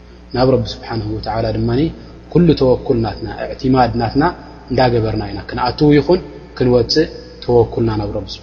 [0.37, 0.89] ናብ ስብሓ
[1.55, 1.69] ድማ
[2.33, 3.27] ኩ ተወኩልናትና
[3.75, 4.23] ማድናትና
[4.71, 6.19] እንዳገበርና ኢና ክንኣው ይኹን
[6.57, 7.09] ክንወፅእ
[7.45, 8.39] ተወኩልና ናብ ስ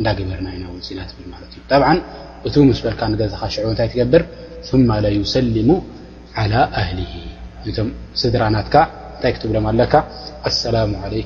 [0.00, 0.64] እዳገበርና ኢና
[1.82, 1.92] ና
[2.48, 4.22] እቲ ስ በልካ ገዝኻ ሽ ታይ ትገብር
[5.20, 5.70] ለሰልሙ
[7.00, 7.02] ሊ
[8.22, 8.70] ስድራናት
[9.22, 9.94] ታይ ክብሎም ኣካ
[10.74, 10.78] ላ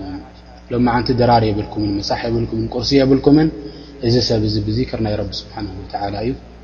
[0.72, 3.36] ሎ ንቲ ራር የብልኩም ሳ የብኩ ቁሲ የብልኩም
[4.06, 4.42] እ ሰብ
[4.90, 5.14] ክ ናይ
[6.26, 6.32] እዩ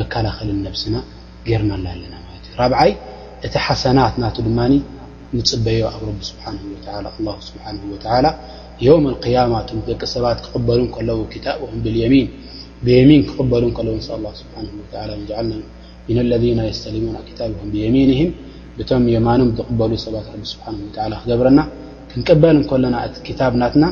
[0.00, 0.96] መከላኸል ነብስና
[1.48, 2.14] ገርናና ኣለና
[2.60, 2.90] ራብዓይ
[3.46, 4.58] እቲ ሓሰናት ና ድማ
[5.36, 6.30] ንፅበዮ ኣብ ስ
[9.04, 9.54] ም ያማ
[9.88, 10.80] ደቂ ሰባት ክበሉ
[11.74, 11.78] ም
[12.86, 13.64] ብየሚን ክበሉ
[16.30, 18.30] ለ ሊሙ ም ብየሚንም
[18.88, 19.48] ቶም የማኖም
[19.80, 20.08] በሉ ሰ
[20.96, 21.60] ክገብረና
[22.10, 22.96] ክንቅበል ከሎና
[23.40, 23.84] ታብናትና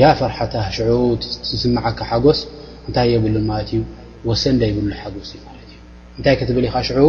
[0.00, 2.40] ያ ፈርሓታ ሽዑት ዝስምዓካ ሓጎስ
[2.88, 3.80] እንታይ የብሉ ማት እዩ
[4.28, 7.08] ወሰ ዳይብሉ ሓገስእዩእንታይ ክትብል ኢኻ ሽዑኡ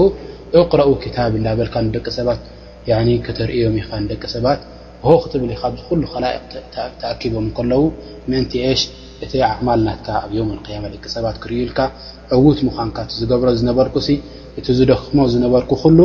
[0.60, 2.42] እቕረኡ ክታብ እዳበልካ ደቂ ሰባት
[3.26, 4.60] ክተርእዮም ኢኻ ደቂ ሰባት
[5.06, 5.64] ሆ ክትብል ካ
[6.02, 6.26] ሉ ከላ
[7.02, 7.84] ተኣኪቦም ከለው
[8.32, 8.82] ንቲ ሽ
[9.26, 9.34] እቲ
[9.68, 11.80] ማልናት ኣብዮምን ያማ ደቂ ሰባት ክርዩልካ
[12.38, 13.96] ዕውት ምዃንካ እ ዝገብሮ ዝነበርኩ
[14.60, 16.00] እቲ ዝደክሞ ዝነበርኩ ሉ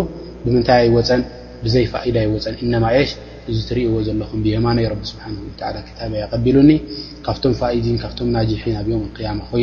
[0.45, 1.23] ብምንታይ ይወፀን
[1.65, 3.13] ብዘይ ኢዳ ይወፀን እማ ሽ
[3.51, 5.23] እዚ ትርእዎ ዘለኹም ብየማነይ ቢ ስሓ
[5.61, 6.71] ታቀቢሉኒ
[7.27, 9.63] ካብቶም ፋኢን ካብቶም ናጂሒን ኣብዮምን ያማ ኮይ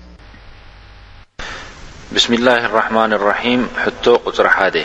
[2.15, 4.75] ብስምላه رحማን ራም ሕቶ ቁፅሪ ሓደ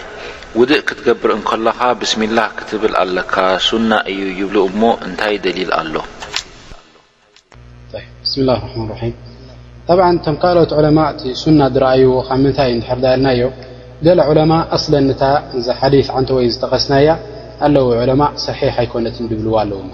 [0.59, 3.35] ውድእ ክትገብር እንከለኻ ብስምላه ክትብል ኣለካ
[3.68, 8.51] ሱና እዩ ይብሉ ሞ እንታይ ደሊል ኣሎብስ اላ
[8.91, 9.03] ማ ራ
[9.99, 10.99] ብ ተምካልኦት ለማ
[11.43, 13.43] ሱና ዝረኣይዎ ካብ ምንታይ ሕርዳልና እዮ
[14.07, 15.22] ገለ ዑለማ ኣስለታ
[15.66, 17.09] ዛ ሓዲ ንተ ወይ ዝተቐስናያ
[17.66, 18.22] ኣለዉ ለማ
[18.59, 19.93] ሕ ኣይኮነት ድብልዎ ኣለዉ ማ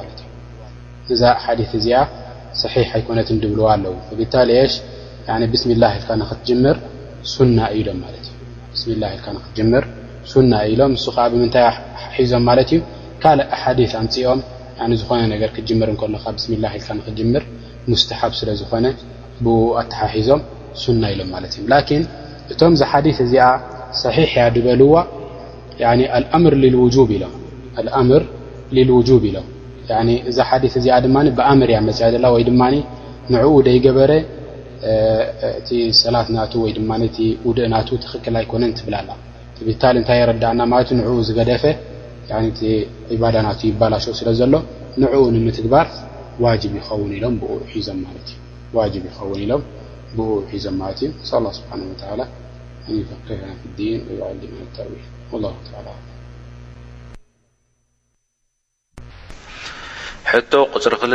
[1.06, 1.98] እዩ ዛ ሓዲ እዚኣ
[2.74, 3.94] ሕ ኣይኮነት ድብልዎ ኣለው
[4.34, 4.72] ታሽ
[5.52, 6.76] ብስምላ ልካ ንክትምር
[7.56, 8.30] ና ኢሎም ማት እ
[8.72, 9.84] ብስሚ ላ ኢልካ ንክምር
[10.52, 11.64] ና ኢሎም ንስ ከዓ ብምንታይ
[12.02, 12.80] ሓሒዞም ማለት እዩ
[13.22, 14.40] ካልእ ሓዲ ኣምፅኦም
[15.00, 17.42] ዝኾነ ነገር ክጅምር እንከሎካ ብስሚላ ኢልካ ንክጅምር
[17.90, 18.86] ሙስተሓብ ስለዝኾነ
[19.44, 19.46] ብ
[19.82, 20.40] ኣተሓሒዞም
[21.02, 22.04] ና ኢሎም ማለት እዮ ላን
[22.52, 23.46] እቶም ዚ ሓዲ እዚኣ
[24.02, 24.94] ሰሒሕ እያ ድበልዋ
[25.78, 26.02] ምር
[26.36, 27.10] ኢምር ልውብ
[29.30, 29.46] ኢሎም
[30.30, 32.62] እዛ ሓዲ እዚኣ ድማ ብኣምር እያ መፅያ ዘላ ወይድማ
[33.34, 34.10] ንዕኡ ደይገበረ
[35.58, 35.70] እቲ
[36.02, 37.16] ሰላት ናቱ ወይ ድማ ነቲ
[37.46, 39.10] ውድእ ናቱ ትኽክል ኣይኮነን ትብላ ኣላ
[39.66, 41.64] ብታሊ እንታይ የረዳእና ማለት ንዕኡ ዝገደፈ
[42.58, 42.60] ቲ
[43.14, 44.54] ዒባዳ ና ይባላሽ ስለ ዘሎ
[45.02, 45.86] ንዕኡ ንምትግባር
[46.42, 46.44] ዋ
[46.78, 48.22] ይኸውን ኢሎም ብሒዞም እ
[49.08, 49.62] ይኸውን ኢሎም
[50.16, 50.18] ብ
[50.52, 51.18] ሒዞም ማለት እዩ እን
[60.82, 61.12] ስብሓ ቁፅሪ ክል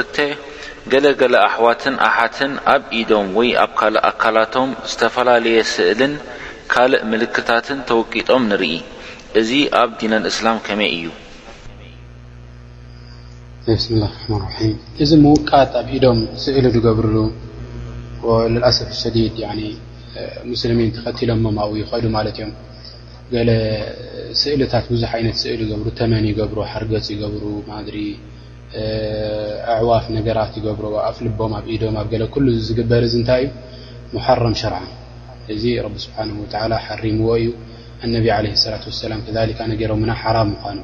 [0.91, 6.13] ገለ ገለ ኣሕዋትን ኣሓትን ኣብ ኢዶም ወይ ኣብ ካልእ ኣካላቶም ዝተፈላለየ ስእልን
[6.73, 8.73] ካልእ ምልክታትን ተወቂጦም ንርኢ
[9.39, 9.49] እዚ
[9.81, 14.75] ኣብ ዲነን እስላም ከመይ እዩብስም ላህ ርማ ራም
[15.05, 17.07] እዚ ምውቃት ኣብ ኢዶም ስእሊ ዝገብር
[18.53, 19.35] ልልኣሰፊ ሸዲድ
[20.51, 22.51] ሙስሊሚን ተኸትሎሞም ኣብ ኮይሉ ማለት እዮም
[23.35, 23.49] ገለ
[24.41, 27.95] ስእልታት ብዙሕ ዓይነት ስእሊ ይገብሩ ተመን ይገብሩ ሓርገፅ ይገብሩ ማድሪ
[29.73, 33.51] ኣዕዋፍ ነገራት ዝገብሮ ኣፍ ልቦም ኣብ ኢዶም ኣብ ገለ ኩሉ ዝግበር እ እንታይ እዩ
[34.15, 34.79] መሓረም ሸርዓ
[35.53, 36.17] እዚ ረቢ ስብሓ
[36.71, 37.47] ላ ሓሪምዎ እዩ
[38.15, 39.91] ነቢ ለ ላة ሰላም ከካ ነገሮ
[40.23, 40.77] ሓራም ይኳኑ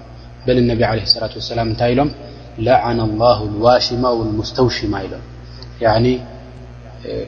[0.45, 2.09] በ ነቢ ለ ላة ሰላም እንታይ ኢሎም
[2.67, 4.03] ላዓና ላه ዋሽማ
[4.39, 5.23] ሙስተውሽማ ኢሎም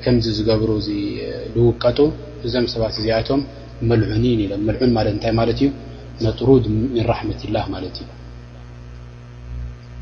[0.04, 2.00] ከምዚ ዝገብሩ ዝውቀጡ
[2.46, 3.42] እዞም ሰባት እዚኣቶም
[3.90, 5.70] መልዑኒን ሎም መልዑን ለ እታይ ማለት እዩ
[6.26, 8.08] ነጥሩድ ምንራሕመትላ ማለት እዩ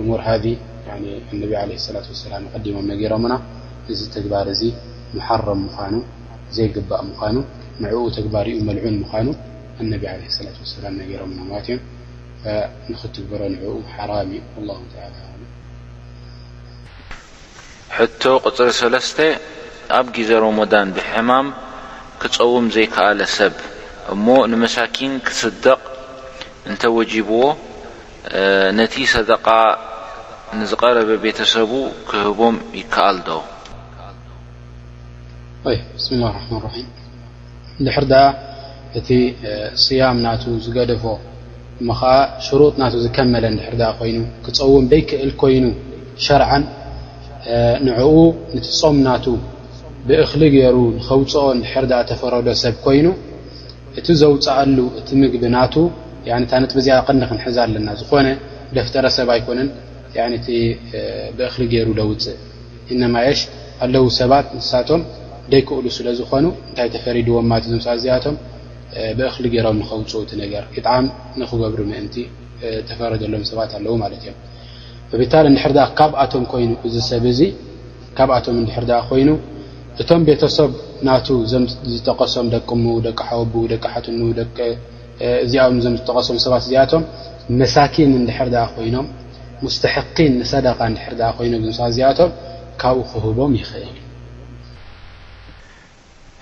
[0.00, 2.02] እሙር ነ ላة
[2.32, 3.34] ላ ቀዲሞም ነገረሙና
[3.92, 4.62] እዚ ተግባር እዚ
[5.16, 5.94] مሓረም ምዃኑ
[6.56, 7.36] ዘይግባእ ምኳኑ
[7.82, 9.26] ንዕኡ ተግባር ዩ መልዑን ምዃኑ
[9.90, 11.76] ነ ለ ة ላ ነሮና ለ እዮ
[12.90, 13.62] ንኽትግበሮ ንኡ
[13.94, 14.10] ሓራ
[17.96, 19.18] ሕቶ ቅፅሪ ሰስተ
[19.98, 21.46] ኣብ ጊዜ ሮሞዳን ብሕማም
[22.22, 23.54] ክፀውም ዘይከኣለ ሰብ
[24.14, 25.80] እሞ ንመሳኪን ክስደቕ
[26.70, 27.40] እንተወጅብዎ
[28.78, 29.46] ነቲ ሰደቃ
[30.58, 31.70] ንዝቐረበ ቤተሰቡ
[32.10, 36.74] ክህቦም ይከኣል ዶብስም ላ ረማ ራም
[37.78, 38.14] እንድሕር ዳ
[38.98, 39.08] እቲ
[39.84, 41.04] ስያም ናቱ ዝገደፎ
[41.88, 42.12] ሞ ከዓ
[42.46, 45.64] ሽሩጥ ናቱ ዝከመለ እንድሕርዳ ኮይኑ ክፀውም በይክእል ኮይኑ
[46.24, 46.64] ሸርዓን
[47.86, 48.08] ንዕኡ
[48.56, 49.24] ንትጾም ናቱ
[50.08, 53.06] ብእኽሊ ገይሩ ንኸውፅኦ እንድሕር ዳ ተፈረዶ ሰብ ኮይኑ
[53.98, 55.74] እቲ ዘውፅኣሉ እቲ ምግቢ ናቱ
[56.50, 58.26] ታነት ብዝኣ ቅኒ ክንሕዘ ኣለና ዝኾነ
[58.76, 59.68] ደፍተረሰብ ኣይኮነን
[60.46, 60.48] ቲ
[61.38, 62.36] ብእኽሊ ገይሩ ዘውፅእ
[62.92, 63.40] እነማ እሽ
[63.84, 65.02] ኣለዉ ሰባት እንስሳቶም
[65.52, 68.36] ደክእሉ ስለዝኾኑ እንታይ ተፈሪድዎ ማ ዞም ዝያቶም
[69.18, 71.04] ብእኽሊ ገይሮም ንከውፅኡ ቲ ነገር ይጣሚ
[71.40, 72.16] ንክገብሩ ምእንቲ
[72.88, 74.38] ተፈረደሎም ሰባት ኣለዉ ማለት እዮም
[75.20, 77.40] ቤታል እንድሕር ካብኣቶም ኮይኑ እዚ ሰብ እዙ
[78.18, 79.30] ካብኣቶም እንድሕር ኣ ኮይኑ
[80.02, 80.70] እቶም ቤተሰብ
[81.08, 81.64] ናቱ ዞም
[81.94, 84.38] ዝተቀሶም ደቂ ምዉ ደቂ ሓወቡ ደቂ ሓትደ
[85.46, 87.02] እዚኣ ዞም ዝተቀሶም ሰባት እዚኣቶም
[87.60, 89.06] መሳኪን እንድሕር ዳኣ ኮይኖም
[89.64, 92.30] ሙስተሕኪን ንሰደቃ እንድሕር ዳኣ ኮይኖም ሰት እዚኣቶም
[92.82, 93.98] ካብኡ ክህቦም ይኽእል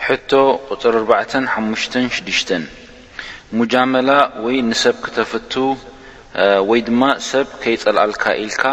[0.06, 0.30] ሕቶ
[0.70, 2.50] ቁፅር 4ዕ ሓሙሽተ6ዱሽተ
[3.58, 4.10] ሙጃመላ
[4.46, 5.52] ወይ ንሰብ ክተፍቱ
[6.70, 8.64] ወይ ድማ ሰብ ከይፀልኣልካ ኢልካ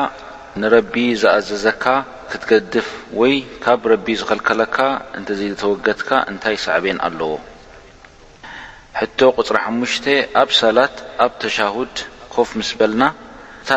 [0.61, 1.83] ንረቢ ዝኣዘዘካ
[2.31, 2.87] ክትገድፍ
[3.19, 4.77] ወይ ካብ ረቢ ዝኸልከለካ
[5.19, 7.31] እንተዘይተወገድካ እንታይ ሳዕብን ኣለዎ
[9.01, 9.93] ሕቶ ቕፅሪ 5ሙሽ
[10.41, 11.93] ኣብ ሰላት ኣብ ተሻሁድ
[12.33, 13.03] ኮፍ ምስ በልና
[13.61, 13.71] እታ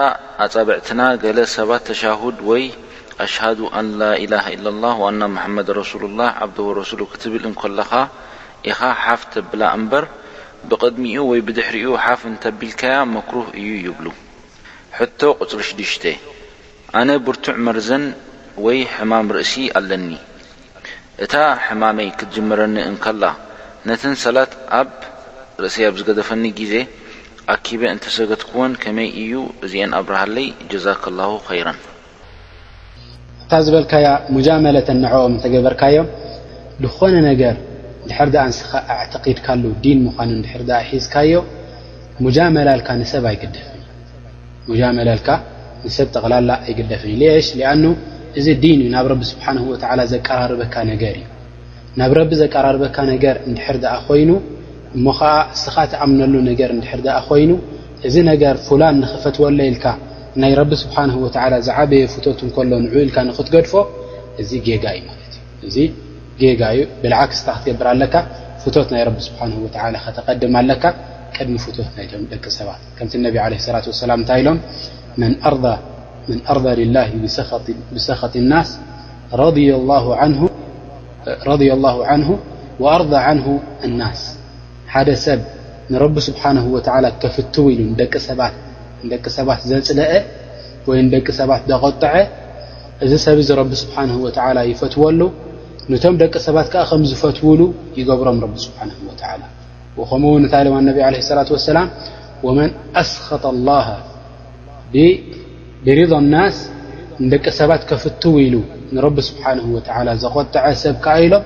[0.44, 2.64] ኣጻብዕትና ገለ ሰባት ተሻሁድ ወይ
[3.24, 7.90] ኣሽሃዱ ኣንላኢላه ኢ لላه ና ሙሓመድ ረሱሉ ላ ዓብወረስሉ ክትብል እንከለኻ
[8.70, 10.04] ኢኻ ሓፍ ተብላ እምበር
[10.72, 14.06] ብቐድሚኡ ወይ ብድሕሪኡ ሓፍ እንተቢልከያ መክሩህ እዩ ይብሉ
[14.98, 16.16] ሕቶ ቕፅሪ 6ሽ
[17.00, 18.04] ኣነ ብርቱዕ መርዘን
[18.66, 20.08] ወይ ሕማም ርእሲ ኣለኒ
[21.24, 21.34] እታ
[21.68, 23.24] ሕማመይ ክጅመረኒ እንከላ
[23.88, 24.88] ነተን ሰላት ኣብ
[25.62, 26.74] ርእሰ ኣብ ዝገደፈኒ ግዜ
[27.55, 29.32] ኣኪበ እንተሰገትክዎን ከመይ እዩ
[29.66, 31.68] እዚአ ኣብርሃ ለይ ጀዛ ክ ላه ይረ
[33.44, 33.92] እታ ዝበልካ
[34.34, 35.96] ሙመለ ንعም ተገበርካዮ
[36.84, 37.55] ዝኾነ ነገር
[38.34, 39.46] ድ ንስኻ ኣተቂድካ
[39.84, 40.30] ዲን ምኑ
[40.92, 41.32] ሒዝካዮ
[42.24, 42.38] መል
[45.00, 45.28] መላልካ
[45.96, 47.74] ሰብ ጠቕላላ ኣይገደፍንእ ሽ ኣ
[48.38, 49.57] እዚ ዲን እዩ ናብ ቢ ስብሓه
[50.12, 51.24] ዘቀራርበካ ነገር እዩ
[52.00, 53.36] ናብ ቢ ዘቀራርበካ ነገር
[53.82, 54.30] ድ ኮይኑ
[54.97, 55.30] እሞ ከዓ
[55.62, 57.51] ስኻ ትኣምነሉ ነገር ድሕር ኣ ኮይኑ
[58.07, 59.84] እዚ ነገር ፍላን ንክፈትወለኢልካ
[60.43, 60.97] ናይ ረቢ ስብሓ
[61.66, 63.72] ዝዓበየ ፍት እሎ ንዑ ኢልካ ንክትገድፎ
[64.43, 65.03] እዚ ጌጋ ዩ
[65.68, 65.76] እዚ
[66.61, 68.14] ጋ ዩ ብዓክስ እታ ክትገብር ኣለካ
[68.64, 69.40] ፍት ናይ ስብሓ
[70.07, 70.84] ከተቀድማ ለካ
[71.36, 73.51] ቀድሚ ፍት ናይ ደቂ ሰባት ከምቲ ነቢ ላ
[74.09, 74.59] ላም እንታይ ኢሎም
[75.20, 75.32] መን
[76.53, 76.59] ኣር
[76.97, 77.01] ላ
[77.95, 78.70] ብሰኸቲ ናስ
[79.57, 79.59] ض
[79.99, 80.49] ه
[81.36, 81.43] ን
[82.86, 83.14] ኣርض
[83.88, 84.20] ን ናስ
[84.95, 85.40] ሓደ ሰብ
[85.93, 86.43] ንረቢ ስብሓ
[87.05, 88.40] ላ ከፍትው ኢሉ ደቂ ሰባ
[89.12, 90.12] ደቂ ሰባት ዘፅለአ
[90.88, 92.14] ወይ ደቂ ሰባት ዘቆጠዐ
[93.05, 93.97] እዚ ሰብ እዚ ረቢ ስብሓ
[94.70, 95.20] ይፈትዎሉ
[95.93, 97.61] ንቶም ደቂ ሰባት ከዓ ከም ዝፈትውሉ
[97.99, 98.78] ይገብሮም ረቢ ስብሓ
[99.40, 99.43] ላ
[100.11, 101.88] ከምኡውን ታይ ሎማ ነቢ ለ ላة وሰላም
[102.59, 102.70] መን
[103.03, 103.88] ኣስኸጠ ላه
[105.86, 106.57] ብሪض ናስ
[107.24, 108.55] ንደቂ ሰባት ከፍትው ኢሉ
[108.95, 109.45] ንረቢ ስብሓ
[110.24, 111.45] ዘቆጥዐ ሰብ ከዓ ኢሎም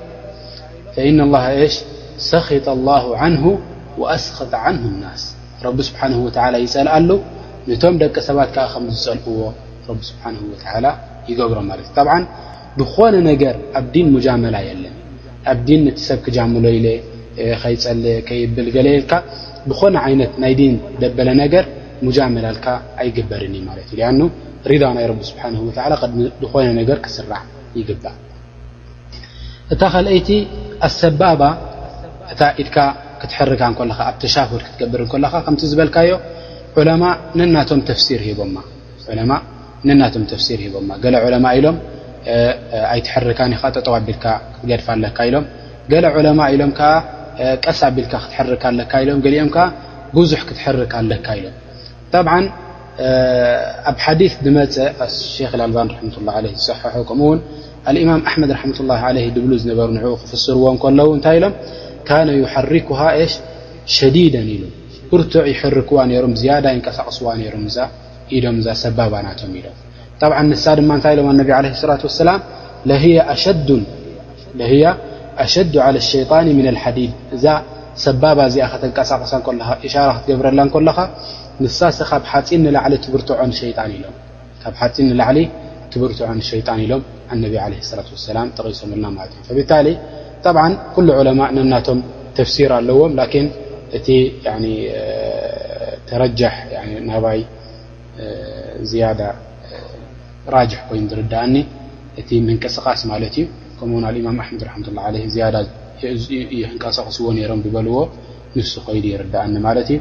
[1.75, 1.77] ሽ
[2.31, 2.99] ሰጣ ላ
[3.33, 3.35] ን
[4.15, 5.23] ኣስክጥ ን ናስ
[5.67, 7.09] ረቢ ስብሓን ይፀልኣሉ
[7.71, 9.41] ንቶም ደቂ ሰባት ከዓ ከም ዝፀልእዎ
[9.89, 10.35] ረቢ ስብሓን
[11.31, 12.13] ይገብሮ ማለት እዩ ብዓ
[12.91, 14.95] ብኾነ ነገር ኣብ ዲን ሙጃመላ የለን
[15.53, 16.87] ኣብ ዲን እቲ ሰብ ክጃምሎ ኢለ
[17.63, 19.13] ከይፀል ከይብል ገለየልካ
[19.71, 21.65] ብኾነ ይነት ናይ ዲን ደበለ ነገር
[22.07, 22.67] ሙጃመላልካ
[23.01, 24.11] ኣይግበርን ዩ ማለት እዩ ያ
[24.73, 25.43] ሪዳ ናይ ቢ ስብሓ
[26.43, 27.43] ብኾነ ነገር ክስራዕ
[27.81, 28.17] ይግባእ
[29.75, 30.29] እታ ከአይቲ
[30.87, 31.41] ኣሰባባ
[32.33, 32.69] እ ኢድ
[33.21, 35.01] ክትርካ ካ ኣብ ተሻፍድ ክትገብር
[35.45, 36.15] ከ ዝበልዮ
[37.71, 37.81] ቶም
[40.47, 40.77] ሲር ሂቦ
[41.45, 41.77] ማ ኢሎም
[42.97, 43.39] ኣትርካ
[43.75, 45.37] ጠጠ ኣል ክትገድፋ ኣካ ሎ
[46.41, 46.73] ማ ኢሎም
[47.65, 47.81] ቀሳ
[48.41, 49.21] ኣል ክትካ ም ኦም
[50.17, 50.95] ብዙ ክትርካ
[51.27, 51.55] ካ ኢሎም
[53.89, 54.07] ኣብ ሓ
[54.57, 54.59] መ
[58.29, 58.31] ክ
[59.49, 59.91] ልባ
[60.31, 61.53] ዝሰሑ ምኡ ማም መድ ክፍስርዎ ታይ ሎም
[62.29, 62.31] ነ
[62.73, 63.33] ርኩሃ ሽ
[63.97, 64.55] ሸዲዳ ኢ
[65.23, 67.85] ርዕ ይርክዋ ሮም ዝያዳ ይንቀሳቅስዋ ሮም እ
[68.37, 69.77] ኢም ዛ ሰባባ ናቶም ኢሎም
[70.53, 71.53] ንሳ ድማ ንታይ ሎም ቢ
[72.29, 72.33] ላ
[72.91, 72.95] ላ
[75.45, 75.77] ኣሸዱ
[76.13, 76.47] ሸጣን
[76.97, 77.45] ዲድ እዛ
[78.05, 79.33] ሰባባ እዚኣ ተንቀሳቀሳ
[79.93, 80.61] ሻ ክትገብረላ
[80.97, 80.99] ኻ
[81.65, 81.79] ንሳ
[82.11, 84.67] ካብ ሓፂ ንዕሊ ትብር ፂ
[85.93, 86.19] ትብርዖ
[86.51, 87.03] ሸጣን ኢሎም
[87.43, 87.59] ነ ላ
[88.37, 89.05] ላ ጠቂሶምና
[89.53, 89.61] እዩ
[90.47, 90.63] طብዓ
[90.95, 91.99] ኩل عለማء ነናቶም
[92.37, 93.13] ተፍሲር ኣለዎም
[93.47, 93.47] ን
[93.97, 94.09] እቲ
[96.09, 96.23] ተረ
[97.25, 97.41] ባይ
[98.91, 99.21] ዝያዳ
[100.55, 101.55] ራጅሕ ኮይኑ ዝርዳእኒ
[102.21, 103.45] እቲ ምንቅስቃስ ማለት እዩ
[103.79, 105.63] ከምኡውን እማም ኣድ ረحة لላه
[106.11, 107.95] ع ንቀሳቅስዎ ነሮም ዝበልዎ
[108.57, 109.99] ንሱ ኮይዱ ይርዳኣኒ ማለት እዩ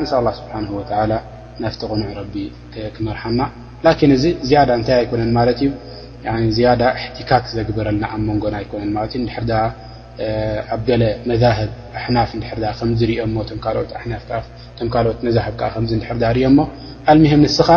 [0.00, 0.58] እን الله ስብሓه
[1.62, 2.34] ናፍቲ ቁኑዕ ቢ
[2.94, 3.40] ክመርሓና
[4.16, 5.62] እዚ ዝያዳ እንታይ ኣይኮነን ማት እዩ
[6.56, 9.04] ዝያዳ ኣሕቲካክ ዘግብረልና ኣብ መንጎና ኣይኮነ ማ
[10.74, 11.42] ኣብ ገለ መብ
[12.02, 12.42] ኣናፍ ኦ
[14.78, 16.58] ትኦት ዛብ ሪኦሞ
[17.10, 17.68] ኣልምህም ንስኻ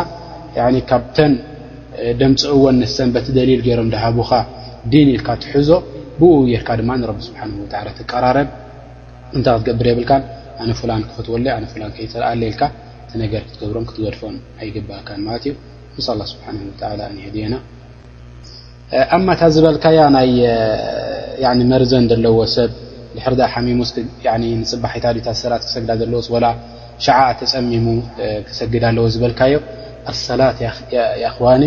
[0.90, 1.34] ካብተን
[2.20, 4.32] ደምፂእዎን ነሰን በቲ ደሊል ገይሮም ሃቦኻ
[4.92, 5.70] ድን ኢልካ ትሕዞ
[6.20, 7.42] ብኡ የርካ ማ ቢ ስብሓ
[8.00, 8.50] ትቀራረብ
[9.38, 10.12] እንታይ ክትገብር የብልካ
[10.62, 11.44] ኣነ ላ ክፈትወይ
[11.98, 12.64] ከይፅርኣለኢልካ
[13.24, 15.54] ነገር ክትገብሮም ክትወድፎን ኣይግባእካ ማት ዩ
[15.98, 16.48] ምስ ስብሓ
[17.26, 17.54] ሄየና
[19.16, 20.32] ኣ ማ እታ ዝበልካያ ናይ
[21.72, 22.72] መርዘን ዘለዎ ሰብ
[23.40, 23.42] ድ
[23.78, 23.82] ሙ
[24.70, 26.28] ፅባሒታታ ሰላት ክሰግዳ ዘለዎስ
[27.06, 27.08] ሸ
[27.40, 27.86] ተፀሚሙ
[28.48, 29.54] ክሰግዳ ኣለዎ ዝበልካዮ
[30.12, 30.58] ኣሰላት
[31.38, 31.64] ክዋኒ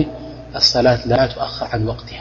[0.60, 2.20] ኣሰላት ላ ተؤክር ን ወቅት እያ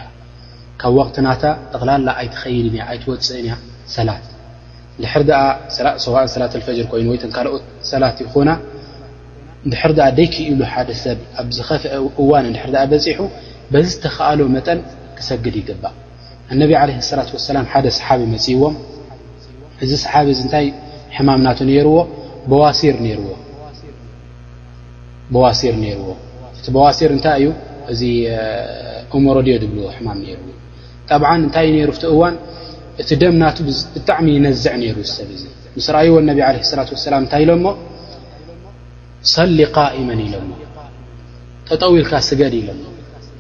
[0.82, 1.44] ካብ ወቅትናታ
[1.74, 3.54] ጠቕላላ ኣይትኸይድ እያ ኣይትወፅእን እያ
[3.96, 4.26] ሰላት
[5.30, 8.50] ድር ሰዋ ሰላት ፈጅር ኮይኑ ወ ትንካልኦት ሰላት ይኾና
[9.74, 11.70] ድር ደይክኢሉ ሓደ ሰብ ኣብ ዝፍ
[12.24, 13.20] እዋን ድ በፂሑ
[13.74, 14.80] በዚ ዝተኸኣሎ መጠን
[15.18, 15.84] ክሰግድ ይግባ
[16.54, 18.74] እነብ ለ ላት ሰላም ሓደ ሰሓቢ መፅእዎም
[19.84, 20.66] እዚ ሰሓቢ እ እታይ
[21.18, 21.96] ሕማም ና ነርዎ
[22.52, 23.30] በዋሲር ነርዎ
[26.58, 27.48] እቲ በዋሲር እታይ እዩ
[27.92, 28.02] እዚ
[29.20, 30.50] እሞሮድዮ ድብልዎ ሕማም ነርዎ
[31.12, 32.36] ጣብ እንታይ እዩ ነሩ ቲ እዋን
[33.04, 33.44] እቲ ደምና
[33.96, 35.44] ብጣዕሚ ይነዝዕ ነይሩ ሰብ እዚ
[35.78, 37.66] ምስ ርኣይዎ ነብ ለ ላ ሰላም እንታይ ኢሎሞ
[39.36, 39.58] ሰሊ
[40.02, 40.50] ኢመን ኢሎሞ
[41.70, 42.82] ተጠውልካ ስገድ ኢሎሞ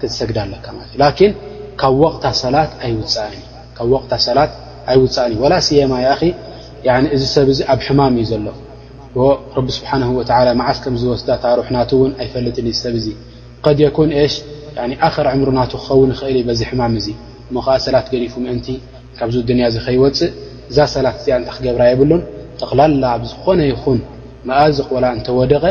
[0.00, 0.38] ክሰግዳ
[1.76, 4.52] ኣካእ ብ ወቕታ ሰላት ኣይውፃአን
[4.92, 6.08] እዩ ላ ስየማ ይ
[6.96, 8.46] ኣ እዚ ሰብ እዚ ኣብ ሕማም እዩ ዘሎ
[9.56, 10.02] ረቢ ስብሓን
[10.60, 13.06] መዓስ ከምዝወስዳ ታሩሕ ናቱ ውን ኣይፈልጥን ዚ ሰብ እዚ
[13.64, 14.34] ከድኩን ሽ
[15.06, 17.06] ኣክር ዕምሩ ና ክኸውን ክእል እ በዚ ሕማም እዚ
[17.54, 18.66] ሞ ከዓ ሰላት ገዲፉ ምእንቲ
[19.18, 20.30] ካብዚ ድንያ ዚ ከይወፅእ
[20.70, 22.22] እዛ ሰላት እዚኣ እንተ ክገብራ የብሉን
[22.60, 24.00] ጠቕላላ ኣ ዝኾነ ይኹን
[24.50, 25.64] መእዝቕ ወላ እንተወደቀ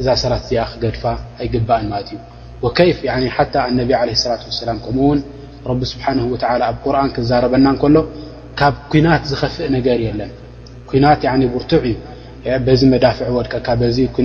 [0.00, 1.02] እዛ ሰላት እዚኣ ክገድፋ
[1.40, 2.18] ኣይግባእን ማለት እዩ
[2.64, 2.98] ወይፍ
[3.36, 5.18] ሓታ ኣነቢ ለ ሰላት ሰላም ከምኡውን
[5.80, 6.04] ቢ ስብሓ
[6.68, 7.96] ኣብ ቁርን ክዛረበና ከሎ
[8.58, 10.30] ካብ ኩናት ዝኸፍእ ነገር የለን
[11.04, 11.22] ናት
[11.54, 11.84] ብርቱዕ
[12.66, 13.68] በዚ መዳፍዕ ወድከካ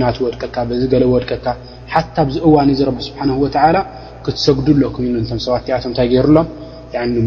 [0.02, 1.46] ናት ወድከካ ዚ ገለ ወድከካ
[1.94, 3.20] ሓታ ብዚእዋን እዚ ቢ ስብሓ
[4.26, 6.48] ክትሰግዱ ሎም እቶም ሰባት ኣቶም ታይ ገይሩሎም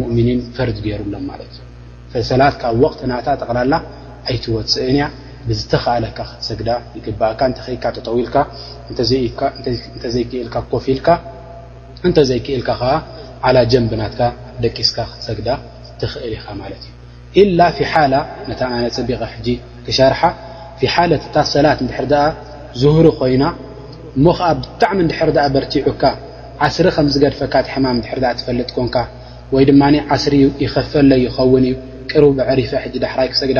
[0.02, 1.62] ሙእምኒን ፈርድ ገይሩሎም ማት ዩ
[2.12, 3.74] ፈሰላት ካብ ወቅት ናታ ጠቕላላ
[4.30, 5.06] ኣይትወፅእን እያ
[5.58, 7.08] ዝተለካ ሰግዳ ይግእ
[8.16, 8.18] ው
[8.96, 9.00] ል
[10.16, 10.98] ዘክእል ኮፊል
[12.10, 12.70] እተዘይክልካ
[13.72, 14.16] ጀንብናት
[14.64, 15.48] ደቂስካ ሰግዳ
[16.02, 16.48] ትኽእል ኢኻ
[18.96, 19.10] ፅቢ
[20.88, 21.68] ክ እ ሰላ
[22.82, 23.44] ዝህሪ ኮይና
[24.24, 24.28] ሞ
[24.62, 24.98] ብጣሚ
[25.56, 26.04] በርቲዑካ
[26.76, 27.86] ስሪ ከዝገድፈካማ
[28.40, 28.98] ትፈጥኮንካ
[29.62, 29.72] ይ ድ
[30.92, 30.92] ፈ
[31.26, 31.76] ይኸውን እዩ
[32.12, 32.24] ቅሩ
[32.60, 32.72] ሪፈ
[33.16, 33.60] ዳይ ክሰግዳ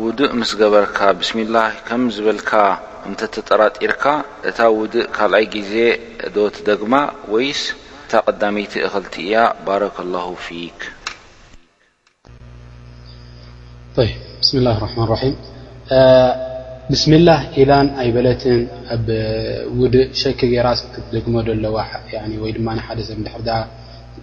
[0.03, 2.51] ውድእ ምስ ገበርካ ብስሚ ላህ ከም ዝብልካ
[3.09, 4.03] እተተጠራጢርካ
[4.49, 5.73] እታ ውድእ ካልኣይ ግዜ
[6.35, 6.93] ዶቲ ደግማ
[7.33, 7.61] ወይስ
[8.03, 9.81] እታ ቀዳመይቲ እኽልቲ እያ ባረ
[10.13, 10.79] ላه ፊክ
[13.97, 14.69] ብስ ማ
[16.91, 18.59] ብስምላህ ኢላን ኣይበለትን
[18.95, 19.05] ኣብ
[19.81, 21.33] ውድእ ሸክ ገራ ክደግሞ
[21.63, 21.75] ለዋ
[22.57, 23.55] ድማ ሓደሰብ ድ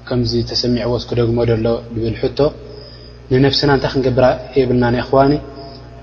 [0.09, 2.47] ከምዚ ተሰሚዕዎ ክደግሞ ሎ ብል ቶ
[3.33, 4.25] ንነፍስና እንታይ ክንገብራ
[4.59, 4.85] የብልና
[5.17, 5.25] ዋ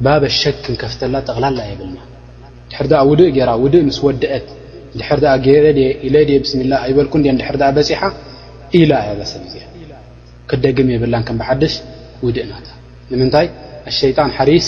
[0.06, 1.98] ባበ ሸክ ክንከፍተላ ጠቕላላ የብልና
[2.92, 4.48] ድ ውድእ ገራ ውድእ ምስ ወድአት
[5.46, 5.78] ድር
[6.36, 7.08] ኢ ብስላ ኣይበል
[7.42, 8.02] ድር በፅሓ
[8.80, 8.84] ኢ
[9.24, 9.34] ያሰ
[10.52, 11.74] ክደግም የብላን ከም ብሓድሽ
[12.26, 12.68] ውድእናታ
[13.12, 13.48] ንምንታይ
[13.90, 14.68] ኣሸይጣን ሪስ